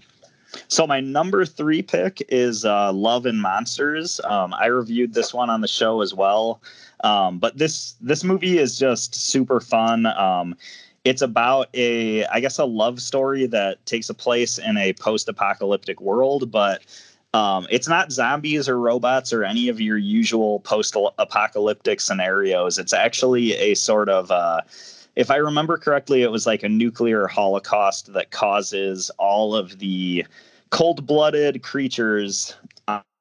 [0.69, 4.21] so my number three pick is uh, Love and Monsters.
[4.25, 6.61] Um, I reviewed this one on the show as well,
[7.05, 10.07] um, but this this movie is just super fun.
[10.07, 10.57] Um,
[11.05, 16.01] it's about a, I guess, a love story that takes a place in a post-apocalyptic
[16.01, 16.83] world, but
[17.35, 22.79] um, it's not zombies or robots or any of your usual post-apocalyptic scenarios.
[22.79, 24.63] It's actually a sort of uh,
[25.19, 30.25] if I remember correctly, it was like a nuclear holocaust that causes all of the
[30.71, 32.55] cold blooded creatures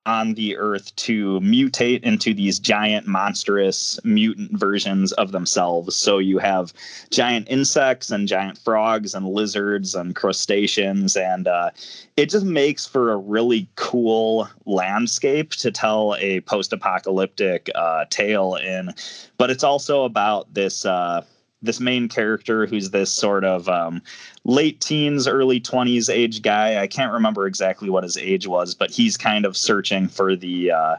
[0.07, 5.95] on the earth to mutate into these giant monstrous mutant versions of themselves.
[5.97, 6.73] So you have
[7.11, 11.71] giant insects and giant frogs and lizards and crustaceans and uh,
[12.15, 18.93] it just makes for a really cool landscape to tell a post-apocalyptic uh, tale in.
[19.37, 21.25] But it's also about this uh,
[21.61, 24.01] this main character who's this sort of um,
[24.43, 26.81] late teens, early 20s age guy.
[26.81, 30.71] I can't remember exactly what his age was, but he's kind of searching for the.
[30.71, 30.95] Uh,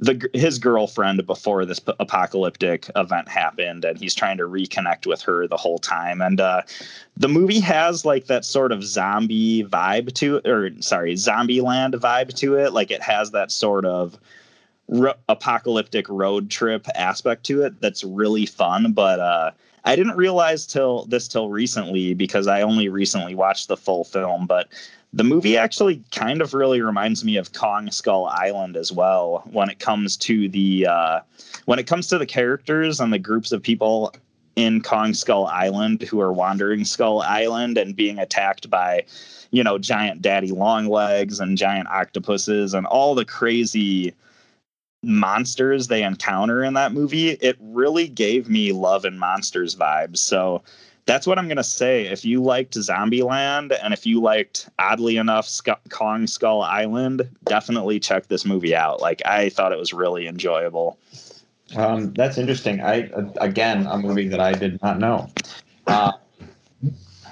[0.00, 5.46] the his girlfriend before this apocalyptic event happened and he's trying to reconnect with her
[5.48, 6.62] the whole time and uh,
[7.16, 11.94] the movie has like that sort of zombie vibe to it or sorry zombie land
[11.94, 14.16] vibe to it like it has that sort of
[15.28, 19.50] apocalyptic road trip aspect to it that's really fun but uh,
[19.88, 24.46] I didn't realize till this till recently because I only recently watched the full film,
[24.46, 24.68] but
[25.14, 29.70] the movie actually kind of really reminds me of Kong Skull Island as well when
[29.70, 31.20] it comes to the uh,
[31.64, 34.12] when it comes to the characters and the groups of people
[34.56, 39.04] in Kong Skull Island who are wandering Skull Island and being attacked by
[39.52, 44.12] you know giant daddy long legs and giant octopuses and all the crazy
[45.08, 50.18] monsters they encounter in that movie, it really gave me Love and Monsters vibes.
[50.18, 50.62] So
[51.06, 52.06] that's what I'm going to say.
[52.06, 55.50] If you liked Zombieland and if you liked, oddly enough,
[55.88, 59.00] Kong Skull Island, definitely check this movie out.
[59.00, 60.98] Like, I thought it was really enjoyable.
[61.74, 62.82] Um, that's interesting.
[62.82, 65.30] I, again, a movie that I did not know.
[65.86, 66.12] Uh,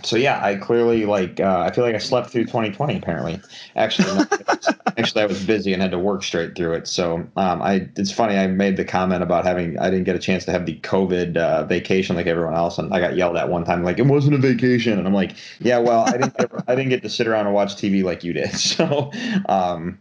[0.06, 1.40] so yeah, I clearly like.
[1.40, 2.96] Uh, I feel like I slept through 2020.
[2.96, 3.40] Apparently,
[3.74, 4.24] actually, no,
[4.96, 6.86] actually, I was busy and had to work straight through it.
[6.86, 7.88] So um, I.
[7.96, 8.36] It's funny.
[8.36, 9.78] I made the comment about having.
[9.78, 12.94] I didn't get a chance to have the COVID uh, vacation like everyone else, and
[12.94, 15.78] I got yelled at one time like it wasn't a vacation, and I'm like, yeah,
[15.78, 16.36] well, I didn't.
[16.36, 18.50] Get, I didn't get to sit around and watch TV like you did.
[18.76, 19.10] So.
[19.48, 19.98] Um,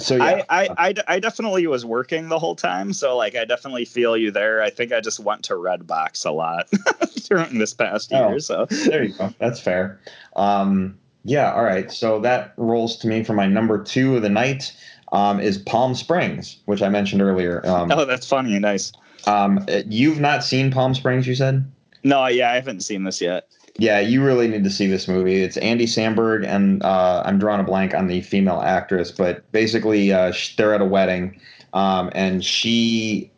[0.00, 0.42] so yeah.
[0.48, 4.16] I, I, I, I, definitely was working the whole time so like i definitely feel
[4.16, 4.62] you there.
[4.62, 6.68] I think i just went to redbox a lot
[7.28, 8.66] during this past year oh, so.
[8.66, 9.32] there you go.
[9.38, 10.00] That's fair.
[10.36, 11.90] Um, yeah all right.
[11.92, 14.74] So that rolls to me for my number two of the night
[15.12, 17.64] um, is palm springs which i mentioned earlier.
[17.66, 18.58] Um, oh that's funny.
[18.58, 18.92] Nice.
[19.26, 21.70] um, you've not seen palm springs you said?
[22.02, 23.48] No yeah i haven't seen this yet
[23.78, 25.42] yeah, you really need to see this movie.
[25.42, 30.12] It's Andy Samberg, and uh, I'm drawing a blank on the female actress, but basically,
[30.12, 31.40] uh, they're at a wedding,
[31.72, 33.30] um, and she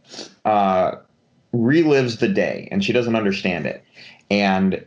[0.45, 0.93] uh,
[1.55, 3.85] relives the day, and she doesn't understand it.
[4.30, 4.85] And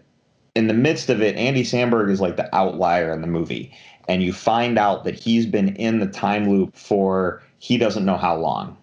[0.55, 3.73] in the midst of it, Andy Samberg is like the outlier in the movie,
[4.07, 8.17] and you find out that he's been in the time loop for he doesn't know
[8.17, 8.77] how long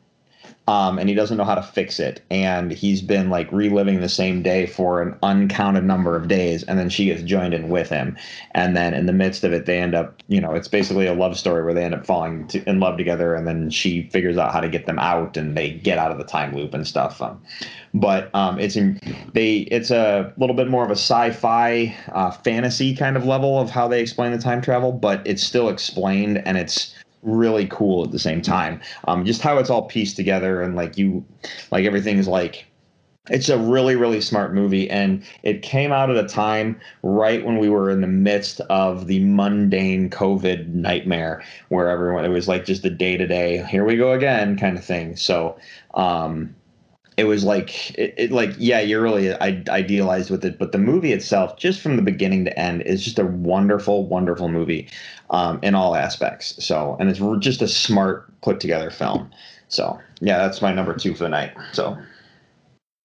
[0.68, 2.22] um, and he doesn't know how to fix it.
[2.30, 6.62] And he's been like reliving the same day for an uncounted number of days.
[6.62, 8.16] And then she gets joined in with him.
[8.52, 11.14] And then in the midst of it, they end up, you know, it's basically a
[11.14, 13.34] love story where they end up falling to, in love together.
[13.34, 16.18] And then she figures out how to get them out and they get out of
[16.18, 17.20] the time loop and stuff.
[17.20, 17.42] Um,
[17.94, 19.00] but um, it's in,
[19.34, 23.68] they it's a little bit more of a sci-fi uh, fantasy kind of level of
[23.68, 26.91] how they explain the time travel, but it's still explained and it's
[27.22, 28.80] really cool at the same time.
[29.06, 31.24] Um, just how it's all pieced together and like you,
[31.70, 32.66] like everything's like
[33.30, 34.90] it's a really really smart movie.
[34.90, 39.06] And it came out at a time right when we were in the midst of
[39.06, 43.84] the mundane covid nightmare where everyone it was like just the day to day here
[43.84, 45.16] we go again kind of thing.
[45.16, 45.58] So
[45.94, 46.54] um
[47.18, 50.58] it was like it, it, like yeah you're really idealized with it.
[50.58, 54.48] But the movie itself just from the beginning to end is just a wonderful wonderful
[54.48, 54.88] movie
[55.32, 59.30] um, in all aspects so and it's just a smart put together film
[59.68, 61.96] so yeah that's my number two for the night so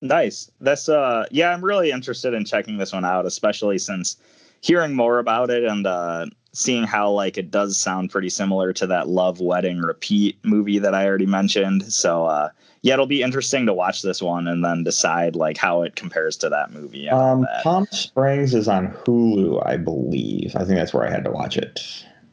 [0.01, 4.17] nice that's uh yeah i'm really interested in checking this one out especially since
[4.61, 8.85] hearing more about it and uh seeing how like it does sound pretty similar to
[8.85, 12.49] that love wedding repeat movie that i already mentioned so uh
[12.81, 16.37] yeah, it'll be interesting to watch this one and then decide like how it compares
[16.37, 17.09] to that movie.
[17.09, 20.55] Um, Palm Springs is on Hulu, I believe.
[20.55, 21.81] I think that's where I had to watch it.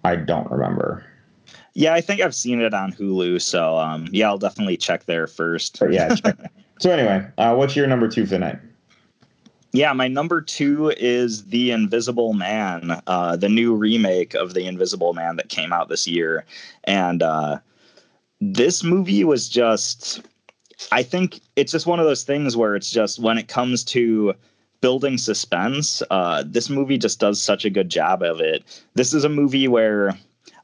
[0.04, 1.04] I don't remember.
[1.74, 5.26] Yeah, I think I've seen it on Hulu, so um, yeah, I'll definitely check there
[5.26, 5.78] first.
[5.80, 6.14] But yeah.
[6.78, 8.58] so anyway, uh, what's your number two for the night?
[9.74, 15.14] Yeah, my number two is The Invisible Man, uh, the new remake of The Invisible
[15.14, 16.44] Man that came out this year.
[16.84, 17.58] And uh,
[18.40, 20.22] this movie was just,
[20.92, 24.34] I think it's just one of those things where it's just when it comes to
[24.84, 28.62] building suspense, uh, this movie just does such a good job of it.
[28.92, 30.12] This is a movie where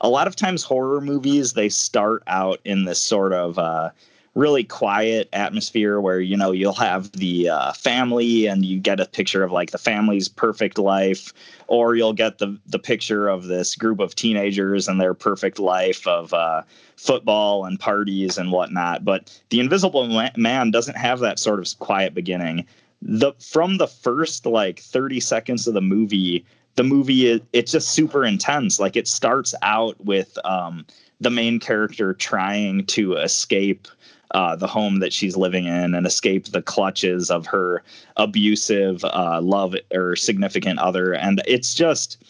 [0.03, 3.89] a lot of times horror movies, they start out in this sort of, uh,
[4.35, 9.07] really quiet atmosphere where you know you'll have the uh, family and you get a
[9.07, 11.33] picture of like the family's perfect life
[11.67, 16.07] or you'll get the the picture of this group of teenagers and their perfect life
[16.07, 16.63] of uh,
[16.97, 19.05] football and parties and whatnot.
[19.05, 20.07] But the invisible
[20.37, 22.67] man doesn't have that sort of quiet beginning
[23.03, 26.45] the from the first like 30 seconds of the movie
[26.77, 30.85] the movie it's just super intense like it starts out with um,
[31.21, 33.89] the main character trying to escape
[34.33, 37.83] uh, the home that she's living in and escape the clutches of her
[38.17, 41.13] abusive uh, love or significant other.
[41.13, 42.23] And it's just,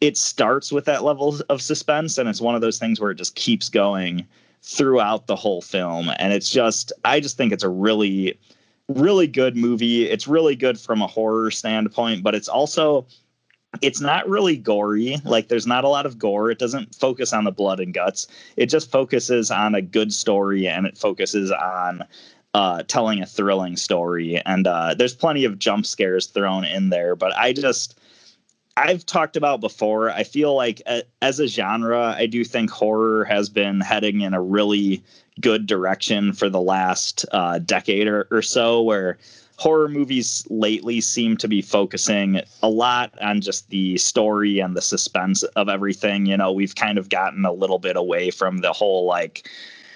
[0.00, 2.18] it starts with that level of suspense.
[2.18, 4.26] And it's one of those things where it just keeps going
[4.62, 6.10] throughout the whole film.
[6.18, 8.38] And it's just, I just think it's a really,
[8.94, 10.08] really good movie.
[10.08, 13.06] It's really good from a horror standpoint, but it's also
[13.82, 15.16] it's not really gory.
[15.24, 16.50] Like there's not a lot of gore.
[16.50, 18.26] It doesn't focus on the blood and guts.
[18.56, 22.04] It just focuses on a good story and it focuses on
[22.52, 24.42] uh, telling a thrilling story.
[24.44, 27.14] And uh, there's plenty of jump scares thrown in there.
[27.14, 27.99] But I just,
[28.80, 30.10] I've talked about before.
[30.10, 34.32] I feel like a, as a genre, I do think horror has been heading in
[34.32, 35.02] a really
[35.40, 39.18] good direction for the last uh, decade or, or so, where
[39.58, 44.80] horror movies lately seem to be focusing a lot on just the story and the
[44.80, 46.24] suspense of everything.
[46.24, 49.46] You know, we've kind of gotten a little bit away from the whole like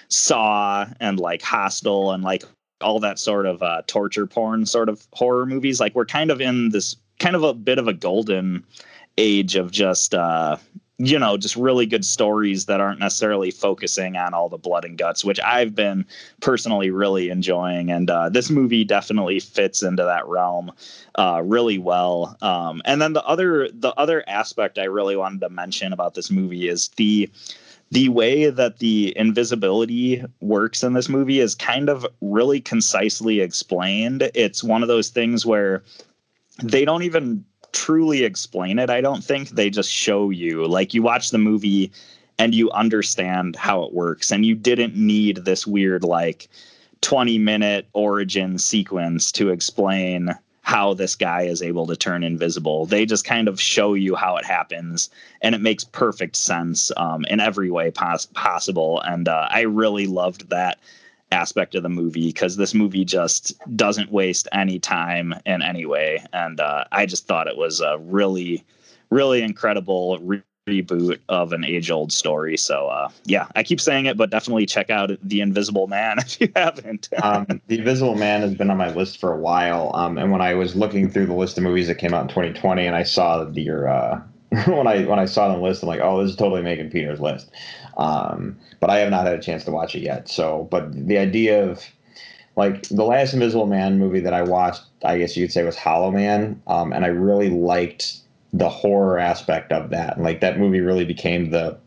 [0.08, 2.44] Saw and like Hostel and like
[2.82, 5.80] all that sort of uh, torture porn sort of horror movies.
[5.80, 8.64] Like we're kind of in this kind of a bit of a golden
[9.16, 10.56] age of just uh,
[10.98, 14.96] you know, just really good stories that aren't necessarily focusing on all the blood and
[14.96, 16.06] guts, which I've been
[16.40, 17.90] personally really enjoying.
[17.90, 20.70] And uh, this movie definitely fits into that realm
[21.16, 22.36] uh, really well.
[22.42, 26.30] Um, and then the other the other aspect I really wanted to mention about this
[26.30, 27.28] movie is the
[27.90, 34.30] the way that the invisibility works in this movie is kind of really concisely explained.
[34.34, 35.82] It's one of those things where
[36.62, 38.88] they don't even truly explain it.
[38.90, 40.66] I don't think they just show you.
[40.66, 41.90] Like you watch the movie
[42.38, 46.48] and you understand how it works, and you didn't need this weird like
[47.00, 52.86] 20 minute origin sequence to explain how this guy is able to turn invisible.
[52.86, 55.10] They just kind of show you how it happens,
[55.42, 59.00] and it makes perfect sense um, in every way pos- possible.
[59.02, 60.78] And uh, I really loved that
[61.32, 66.24] aspect of the movie because this movie just doesn't waste any time in any way.
[66.32, 68.64] And uh, I just thought it was a really,
[69.10, 72.56] really incredible re- reboot of an age old story.
[72.56, 76.40] So, uh, yeah, I keep saying it, but definitely check out The Invisible Man if
[76.40, 77.08] you haven't.
[77.22, 79.90] um, the Invisible Man has been on my list for a while.
[79.94, 82.28] Um, and when I was looking through the list of movies that came out in
[82.28, 84.22] 2020 and I saw your, uh,
[84.66, 87.20] when I when I saw the list, I'm like, oh, this is totally making Peter's
[87.20, 87.50] list.
[87.96, 90.28] Um, but I have not had a chance to watch it yet.
[90.28, 91.84] So, but the idea of
[92.56, 95.76] like the last Invisible Man movie that I watched, I guess you could say was
[95.76, 98.18] Hollow Man, um, and I really liked
[98.52, 100.16] the horror aspect of that.
[100.16, 101.78] And like that movie really became the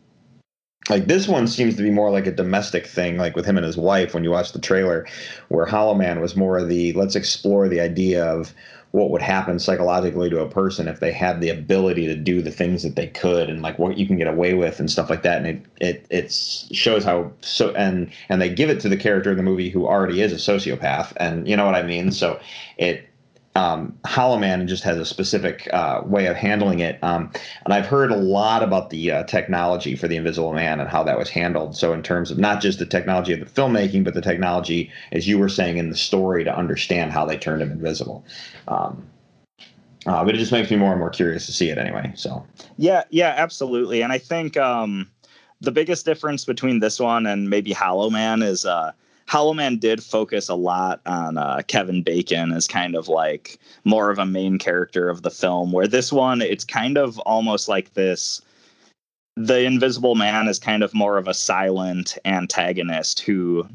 [0.90, 3.66] like this one seems to be more like a domestic thing, like with him and
[3.66, 4.14] his wife.
[4.14, 5.06] When you watch the trailer,
[5.48, 8.52] where Hollow Man was more of the let's explore the idea of
[8.92, 12.50] what would happen psychologically to a person if they had the ability to do the
[12.50, 15.22] things that they could and like what you can get away with and stuff like
[15.22, 15.44] that.
[15.44, 19.30] And it it it shows how so and and they give it to the character
[19.30, 21.12] in the movie who already is a sociopath.
[21.18, 22.12] And you know what I mean?
[22.12, 22.40] So
[22.78, 23.08] it
[23.54, 27.02] um, Hollow Man just has a specific uh, way of handling it.
[27.02, 27.30] Um,
[27.64, 31.02] and I've heard a lot about the uh, technology for the Invisible Man and how
[31.04, 31.76] that was handled.
[31.76, 35.26] So, in terms of not just the technology of the filmmaking, but the technology, as
[35.26, 38.24] you were saying, in the story to understand how they turned him invisible.
[38.68, 39.04] Um,
[40.06, 42.12] uh, but it just makes me more and more curious to see it anyway.
[42.14, 42.46] So,
[42.76, 44.02] yeah, yeah, absolutely.
[44.02, 45.10] And I think um,
[45.60, 48.64] the biggest difference between this one and maybe Hollow Man is
[49.28, 53.58] uh, Hollow Man did focus a lot on uh, Kevin Bacon as kind of like
[53.84, 57.68] more of a main character of the film, where this one, it's kind of almost
[57.68, 58.40] like this.
[59.36, 63.68] The Invisible Man is kind of more of a silent antagonist who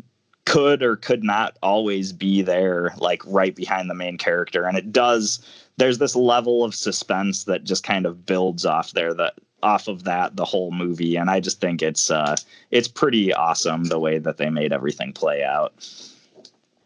[0.46, 4.66] could or could not always be there, like right behind the main character.
[4.66, 5.40] And it does,
[5.78, 10.04] there's this level of suspense that just kind of builds off there that off of
[10.04, 12.36] that the whole movie and i just think it's uh
[12.72, 15.74] it's pretty awesome the way that they made everything play out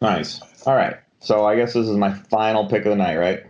[0.00, 3.44] nice all right so i guess this is my final pick of the night right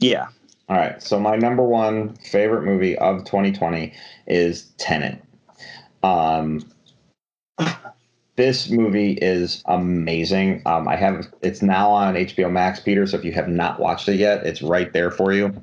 [0.00, 0.26] Yeah.
[0.68, 1.02] All right.
[1.02, 3.92] So my number one favorite movie of 2020
[4.26, 5.22] is Tenet.
[6.02, 6.64] Um,
[8.36, 10.62] this movie is amazing.
[10.66, 13.06] Um, I have it's now on HBO Max, Peter.
[13.06, 15.62] So if you have not watched it yet, it's right there for you.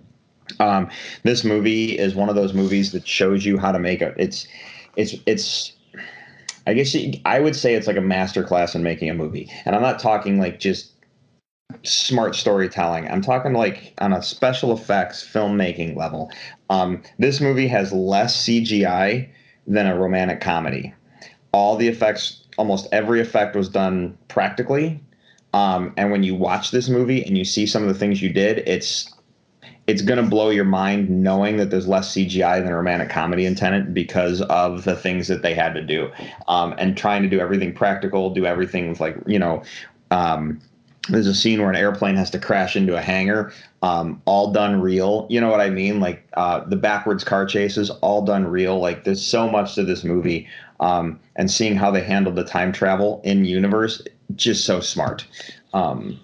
[0.60, 0.90] Um,
[1.24, 4.14] this movie is one of those movies that shows you how to make a.
[4.18, 4.48] It's,
[4.96, 5.74] it's, it's.
[6.68, 9.50] I guess you, I would say it's like a master class in making a movie,
[9.66, 10.92] and I'm not talking like just
[11.84, 13.10] smart storytelling.
[13.10, 16.32] I'm talking like on a special effects filmmaking level.
[16.70, 19.30] Um, this movie has less CGI
[19.68, 20.94] than a romantic comedy.
[21.54, 25.04] All the effects, almost every effect was done practically.
[25.54, 28.32] Um, and when you watch this movie and you see some of the things you
[28.32, 29.14] did, it's
[29.88, 33.46] it's going to blow your mind knowing that there's less CGI than a romantic comedy
[33.46, 36.12] in Tenet because of the things that they had to do,
[36.48, 39.64] um, and trying to do everything practical, do everything with like you know.
[40.12, 40.62] Um,
[41.10, 43.52] there's a scene where an airplane has to crash into a hangar
[43.82, 47.90] um, all done real you know what i mean like uh, the backwards car chases
[48.02, 50.48] all done real like there's so much to this movie
[50.80, 54.02] um, and seeing how they handled the time travel in universe
[54.36, 55.26] just so smart
[55.74, 56.20] um,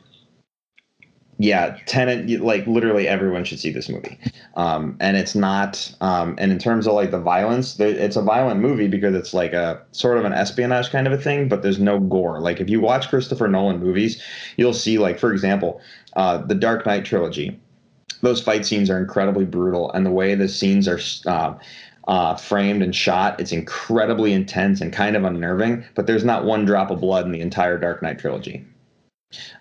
[1.39, 4.17] yeah Tenet like literally everyone should see this movie.
[4.55, 8.59] Um, and it's not um, and in terms of like the violence it's a violent
[8.59, 11.79] movie because it's like a sort of an espionage kind of a thing but there's
[11.79, 12.39] no gore.
[12.39, 14.21] Like if you watch christopher nolan movies
[14.57, 15.79] you'll see like for example
[16.15, 17.59] uh, the dark knight trilogy.
[18.21, 21.53] Those fight scenes are incredibly brutal and the way the scenes are uh,
[22.07, 26.65] uh, framed and shot it's incredibly intense and kind of unnerving but there's not one
[26.65, 28.65] drop of blood in the entire dark knight trilogy.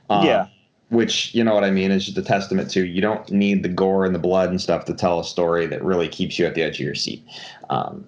[0.09, 0.47] Uh, yeah.
[0.89, 3.69] Which you know what I mean is just a testament to you don't need the
[3.69, 6.55] gore and the blood and stuff to tell a story that really keeps you at
[6.55, 7.25] the edge of your seat.
[7.71, 8.07] Um,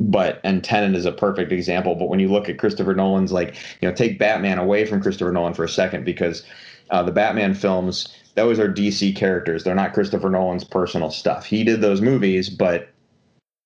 [0.00, 1.94] but and Tenet is a perfect example.
[1.94, 5.32] But when you look at Christopher Nolan's, like you know, take Batman away from Christopher
[5.32, 6.44] Nolan for a second because
[6.90, 9.64] uh, the Batman films those are DC characters.
[9.64, 11.44] They're not Christopher Nolan's personal stuff.
[11.44, 12.88] He did those movies, but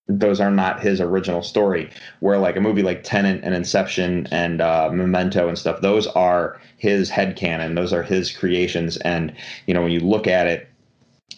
[0.09, 1.91] those are not his original story.
[2.21, 6.61] Where like a movie like Tenet and Inception and uh, Memento and stuff, those are
[6.77, 7.75] his head canon.
[7.75, 8.97] Those are his creations.
[8.99, 9.35] And
[9.67, 10.69] you know when you look at it,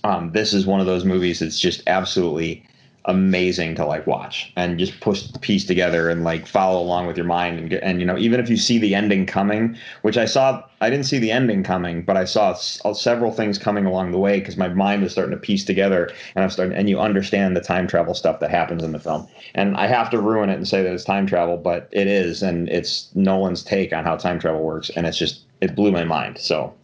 [0.05, 2.65] um, this is one of those movies that's just absolutely
[3.09, 7.17] amazing to like watch and just push the piece together and like follow along with
[7.17, 10.19] your mind and get, and you know even if you see the ending coming which
[10.19, 13.59] i saw i didn't see the ending coming but i saw s- uh, several things
[13.59, 16.77] coming along the way because my mind was starting to piece together and i'm starting
[16.77, 19.27] and you understand the time travel stuff that happens in the film.
[19.55, 22.43] And i have to ruin it and say that it's time travel but it is
[22.43, 26.05] and it's nolan's take on how time travel works and it's just it blew my
[26.05, 26.39] mind.
[26.39, 26.75] So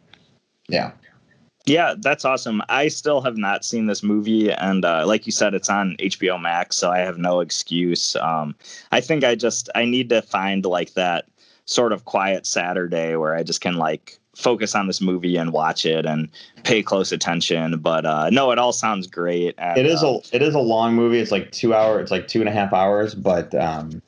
[0.69, 0.93] yeah
[1.67, 2.63] Yeah, that's awesome.
[2.69, 6.41] I still have not seen this movie, and uh, like you said, it's on HBO
[6.41, 8.17] Max, so I have no excuse.
[8.17, 8.55] Um,
[8.93, 11.27] I think I just I need to find like that
[11.65, 15.87] sort of quiet Saturday where I just can like focus on this movie and watch
[15.87, 16.29] it and
[16.65, 17.79] pay close attention.
[17.79, 19.55] But uh, no, it all sounds great.
[19.57, 21.19] And, it is uh, a it is a long movie.
[21.19, 21.99] It's like two hour.
[21.99, 24.03] It's like two and a half hours, but um,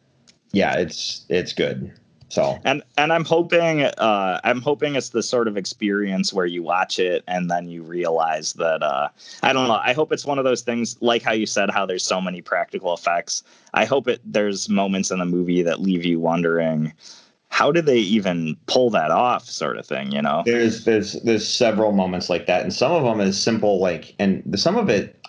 [0.53, 1.91] yeah, it's it's good.
[2.37, 6.63] So and and I'm hoping uh, I'm hoping it's the sort of experience where you
[6.63, 9.09] watch it and then you realize that uh,
[9.43, 9.81] I don't know.
[9.83, 12.43] I hope it's one of those things like how you said how there's so many
[12.43, 13.43] practical effects.
[13.73, 16.93] I hope it there's moments in the movie that leave you wondering
[17.49, 20.13] how did they even pull that off, sort of thing.
[20.13, 20.43] You know?
[20.45, 24.43] there's there's there's several moments like that, and some of them is simple like, and
[24.61, 25.26] some of it.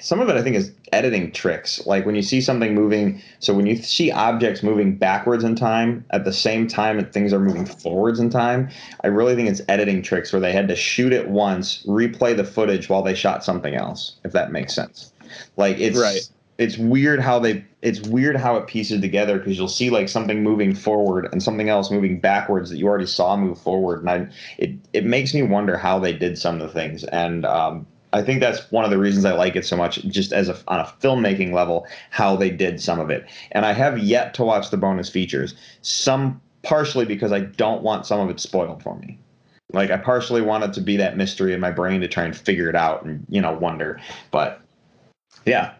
[0.00, 1.84] Some of it, I think, is editing tricks.
[1.86, 6.04] Like when you see something moving, so when you see objects moving backwards in time
[6.10, 8.68] at the same time that things are moving forwards in time,
[9.02, 12.44] I really think it's editing tricks where they had to shoot it once, replay the
[12.44, 15.12] footage while they shot something else, if that makes sense.
[15.56, 16.28] Like it's Right.
[16.58, 20.42] it's weird how they it's weird how it pieces together because you'll see like something
[20.42, 24.28] moving forward and something else moving backwards that you already saw move forward and I
[24.58, 27.86] it it makes me wonder how they did some of the things and um
[28.16, 30.56] I think that's one of the reasons I like it so much, just as a
[30.68, 33.26] on a filmmaking level, how they did some of it.
[33.52, 35.54] And I have yet to watch the bonus features.
[35.82, 39.18] Some partially because I don't want some of it spoiled for me.
[39.72, 42.36] Like I partially want it to be that mystery in my brain to try and
[42.36, 44.00] figure it out and you know wonder.
[44.30, 44.60] But
[45.44, 45.74] yeah,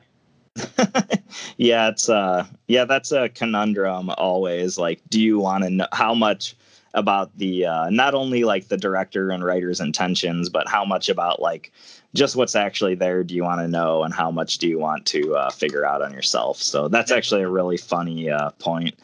[1.56, 4.78] yeah, it's uh yeah, that's a conundrum always.
[4.78, 6.56] Like, do you want to know how much
[6.94, 11.40] about the uh not only like the director and writer's intentions, but how much about
[11.40, 11.72] like
[12.16, 15.04] just what's actually there do you want to know and how much do you want
[15.06, 18.94] to uh, figure out on yourself so that's actually a really funny uh, point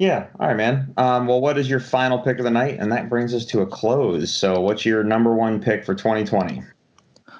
[0.00, 0.28] Yeah.
[0.40, 0.94] All right, man.
[0.96, 2.78] Um, well, what is your final pick of the night?
[2.80, 4.34] And that brings us to a close.
[4.34, 6.62] So, what's your number one pick for 2020?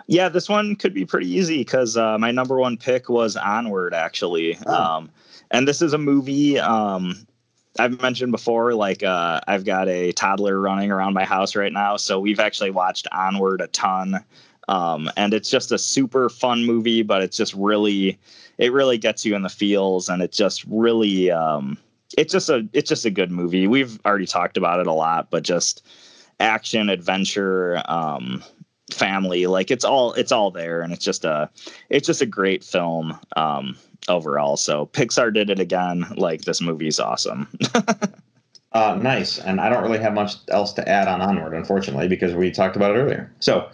[0.09, 3.95] Yeah, this one could be pretty easy because uh, my number one pick was Onward,
[3.95, 4.59] actually.
[4.67, 4.75] Oh.
[4.75, 5.11] Um,
[5.53, 7.27] and this is a movie um,
[7.79, 8.75] I've mentioned before.
[8.75, 12.73] Like, uh, I've got a toddler running around my house right now, so we've actually
[12.73, 14.23] watched Onward a ton.
[14.71, 18.19] Um, and it's just a super fun movie, but it's just really,
[18.59, 21.77] it really gets you in the feels, and it just really, um,
[22.17, 23.67] it's just a, it's just a good movie.
[23.67, 25.87] We've already talked about it a lot, but just
[26.39, 28.43] action, adventure, um,
[28.93, 31.51] family, like it's all, it's all there, and it's just a,
[31.91, 33.19] it's just a great film.
[33.37, 33.77] Um,
[34.09, 34.57] overall.
[34.57, 36.07] So Pixar did it again.
[36.17, 37.49] Like this movie's awesome.
[38.73, 39.41] Uh, nice.
[39.41, 42.77] And I don't really have much else to add on Onward, unfortunately, because we talked
[42.77, 43.29] about it earlier.
[43.41, 43.69] So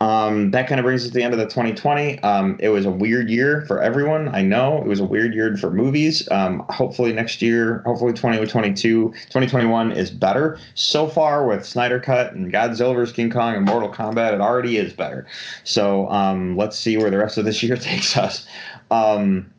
[0.00, 2.20] um, that kind of brings us to the end of the 2020.
[2.20, 4.32] Um, it was a weird year for everyone.
[4.32, 6.28] I know it was a weird year for movies.
[6.30, 10.60] Um, hopefully next year, hopefully 2022, 2021 is better.
[10.74, 13.16] So far with Snyder Cut and Godzilla vs.
[13.16, 15.26] King Kong and Mortal Kombat, it already is better.
[15.64, 18.46] So um, let's see where the rest of this year takes us.
[18.92, 19.52] Um,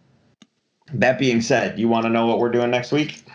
[0.94, 3.26] that being said, you want to know what we're doing next week?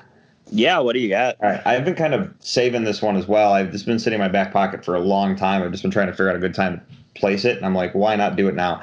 [0.54, 1.36] Yeah, what do you got?
[1.42, 3.54] All right, I've been kind of saving this one as well.
[3.54, 5.62] I've just been sitting in my back pocket for a long time.
[5.62, 7.74] I've just been trying to figure out a good time to place it, and I'm
[7.74, 8.82] like, why not do it now?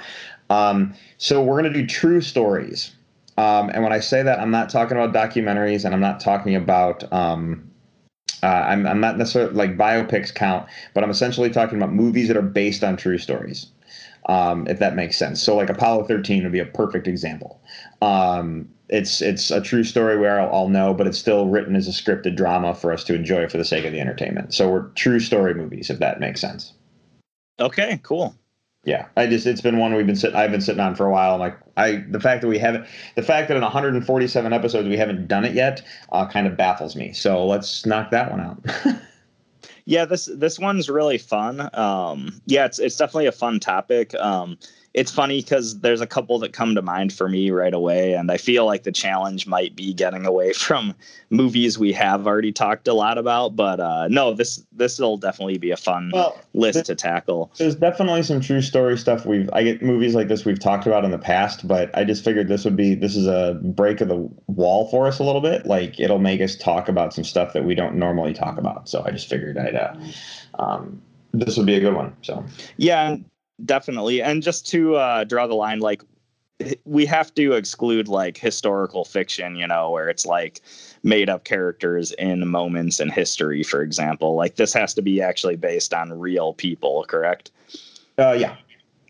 [0.50, 2.96] Um, so we're gonna do true stories,
[3.38, 6.56] um, and when I say that, I'm not talking about documentaries, and I'm not talking
[6.56, 7.12] about.
[7.14, 7.70] Um,
[8.42, 10.66] uh, I'm, I'm not necessarily like biopics count,
[10.96, 13.68] but I'm essentially talking about movies that are based on true stories.
[14.30, 15.42] Um, if that makes sense.
[15.42, 17.60] So, like Apollo 13 would be a perfect example.
[18.04, 21.88] Um, it's it's a true story where I'll, I'll, know, but it's still written as
[21.88, 24.54] a scripted drama for us to enjoy for the sake of the entertainment.
[24.54, 26.74] So we're true story movies, if that makes sense.
[27.60, 28.36] Okay, cool.
[28.86, 31.12] Yeah, I just it's been one we've been sitting I've been sitting on for a
[31.12, 31.34] while.
[31.34, 32.86] I'm like I the fact that we haven't
[33.16, 35.82] the fact that in 147 episodes we haven't done it yet
[36.12, 37.14] uh, kind of baffles me.
[37.14, 38.64] So let's knock that one out.
[39.90, 41.68] yeah, this this one's really fun.
[41.74, 44.14] Um, yeah, it's it's definitely a fun topic.
[44.14, 44.60] Um,
[44.94, 48.32] it's funny because there's a couple that come to mind for me right away and
[48.32, 50.96] i feel like the challenge might be getting away from
[51.30, 55.58] movies we have already talked a lot about but uh, no this this will definitely
[55.58, 57.52] be a fun well, list to tackle.
[57.58, 61.06] there's definitely some true story stuff we've i get movies like this we've talked about
[61.06, 64.08] in the past but i just figured this would be this is a break of
[64.08, 65.66] the wall for us a little bit.
[65.66, 69.04] Like it'll make us talk about some stuff that we don't normally talk about so
[69.06, 69.94] i just figured i'd uh,
[70.58, 71.02] um,
[71.34, 72.44] this would be a good one so.
[72.78, 73.18] Yeah
[73.66, 74.22] definitely.
[74.22, 76.04] And just to uh, draw the line like
[76.84, 80.60] we have to exclude like historical fiction you know where it's like
[81.04, 84.36] made up characters in moments in history for example.
[84.36, 87.52] Like this has to be actually based on real people correct?
[88.18, 88.58] Uh yeah.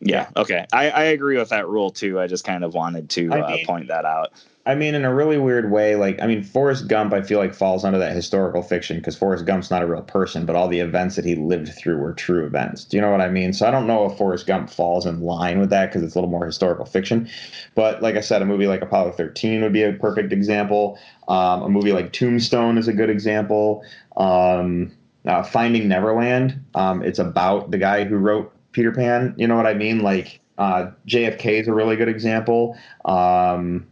[0.02, 0.66] Yeah, okay.
[0.72, 2.22] I, I agree with that rule too.
[2.22, 4.32] I just kind of wanted to uh, mean, point that out
[4.70, 7.56] I mean, in a really weird way, like I mean, Forrest Gump, I feel like
[7.56, 10.80] falls under that historical fiction because Forrest Gump's not a real person, but all the
[10.80, 12.84] events that he lived through were true events.
[12.84, 13.52] Do you know what I mean?
[13.52, 16.20] So I don't know if Forrest Gump falls in line with that because it's a
[16.20, 17.28] little more historical fiction.
[17.74, 21.00] But like I said, a movie like Apollo 13 would be a perfect example.
[21.28, 23.84] Um, a movie like Tombstone is a good example.
[24.18, 24.91] Um,
[25.26, 29.34] uh, Finding Neverland, um, it's about the guy who wrote Peter Pan.
[29.36, 30.02] You know what I mean?
[30.02, 32.78] Like uh, JFK is a really good example.
[33.06, 33.88] Um,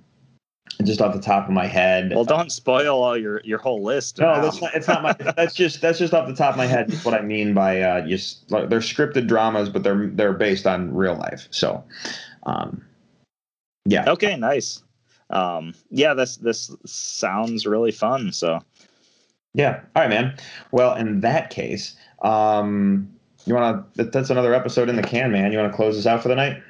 [0.83, 2.11] just off the top of my head.
[2.13, 4.19] Well, don't spoil all your your whole list.
[4.19, 4.75] No, that's not.
[4.75, 5.13] It's not my.
[5.13, 6.93] that's just that's just off the top of my head.
[7.03, 10.93] what I mean by uh, just like, they're scripted dramas, but they're they're based on
[10.93, 11.47] real life.
[11.51, 11.83] So,
[12.43, 12.83] um,
[13.85, 14.09] yeah.
[14.09, 14.83] Okay, nice.
[15.29, 18.31] Um, yeah, this this sounds really fun.
[18.31, 18.59] So,
[19.53, 19.81] yeah.
[19.95, 20.37] All right, man.
[20.71, 23.09] Well, in that case, um,
[23.45, 24.03] you want to?
[24.03, 25.51] That's another episode in the can, man.
[25.51, 26.61] You want to close this out for the night?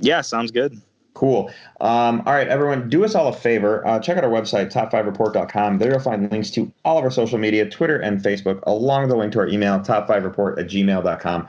[0.00, 0.80] Yeah, sounds good.
[1.16, 1.50] Cool.
[1.80, 3.86] Um, all right, everyone, do us all a favor.
[3.86, 5.78] Uh, check out our website, top5report.com.
[5.78, 9.12] There you'll find links to all of our social media, Twitter and Facebook, along with
[9.12, 11.48] a link to our email, top5report at gmail.com.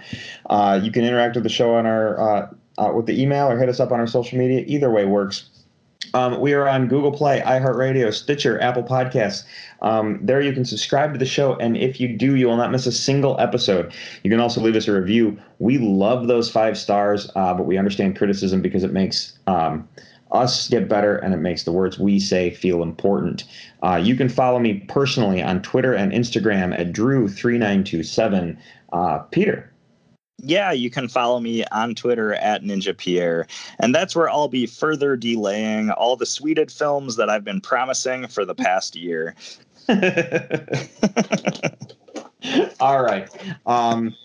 [0.49, 3.57] Uh, you can interact with the show on our uh, uh, with the email or
[3.57, 4.63] hit us up on our social media.
[4.67, 5.49] Either way works.
[6.13, 9.43] Um, we are on Google Play, iHeartRadio, Stitcher, Apple Podcasts.
[9.81, 12.71] Um, there you can subscribe to the show, and if you do, you will not
[12.71, 13.93] miss a single episode.
[14.23, 15.37] You can also leave us a review.
[15.59, 19.87] We love those five stars, uh, but we understand criticism because it makes um,
[20.31, 23.43] us get better and it makes the words we say feel important.
[23.83, 28.57] Uh, you can follow me personally on Twitter and Instagram at Drew3927.
[28.93, 29.71] Uh, Peter,
[30.39, 33.47] yeah, you can follow me on Twitter at Ninja Pierre.
[33.79, 38.27] And that's where I'll be further delaying all the sweded films that I've been promising
[38.27, 39.35] for the past year.
[42.79, 43.29] all right.
[43.65, 44.15] Um,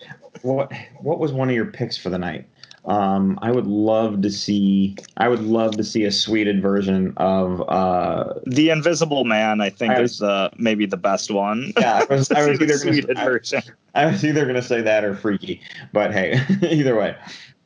[0.41, 2.47] what what was one of your picks for the night?
[2.85, 4.95] Um, I would love to see.
[5.17, 9.61] I would love to see a sweded version of uh, the Invisible Man.
[9.61, 11.71] I think I was, is the maybe the best one.
[11.79, 13.61] Yeah, I was, I was either gonna, version.
[13.95, 15.61] I, I, was either going to say that or freaky,
[15.93, 17.15] but hey, either way.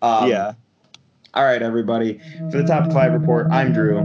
[0.02, 0.54] Um, yeah.
[1.34, 2.20] All right, everybody.
[2.52, 4.00] For the top five report, I'm Drew.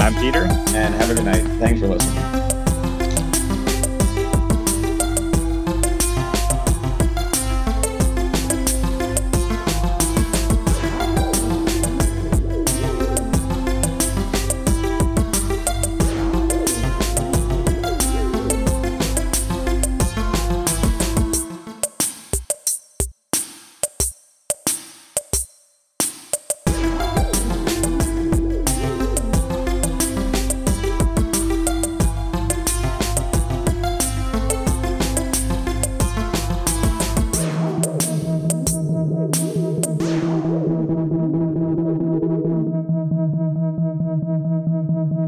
[0.00, 0.44] I'm Peter.
[0.74, 1.44] And have a good night.
[1.60, 2.47] Thanks for listening.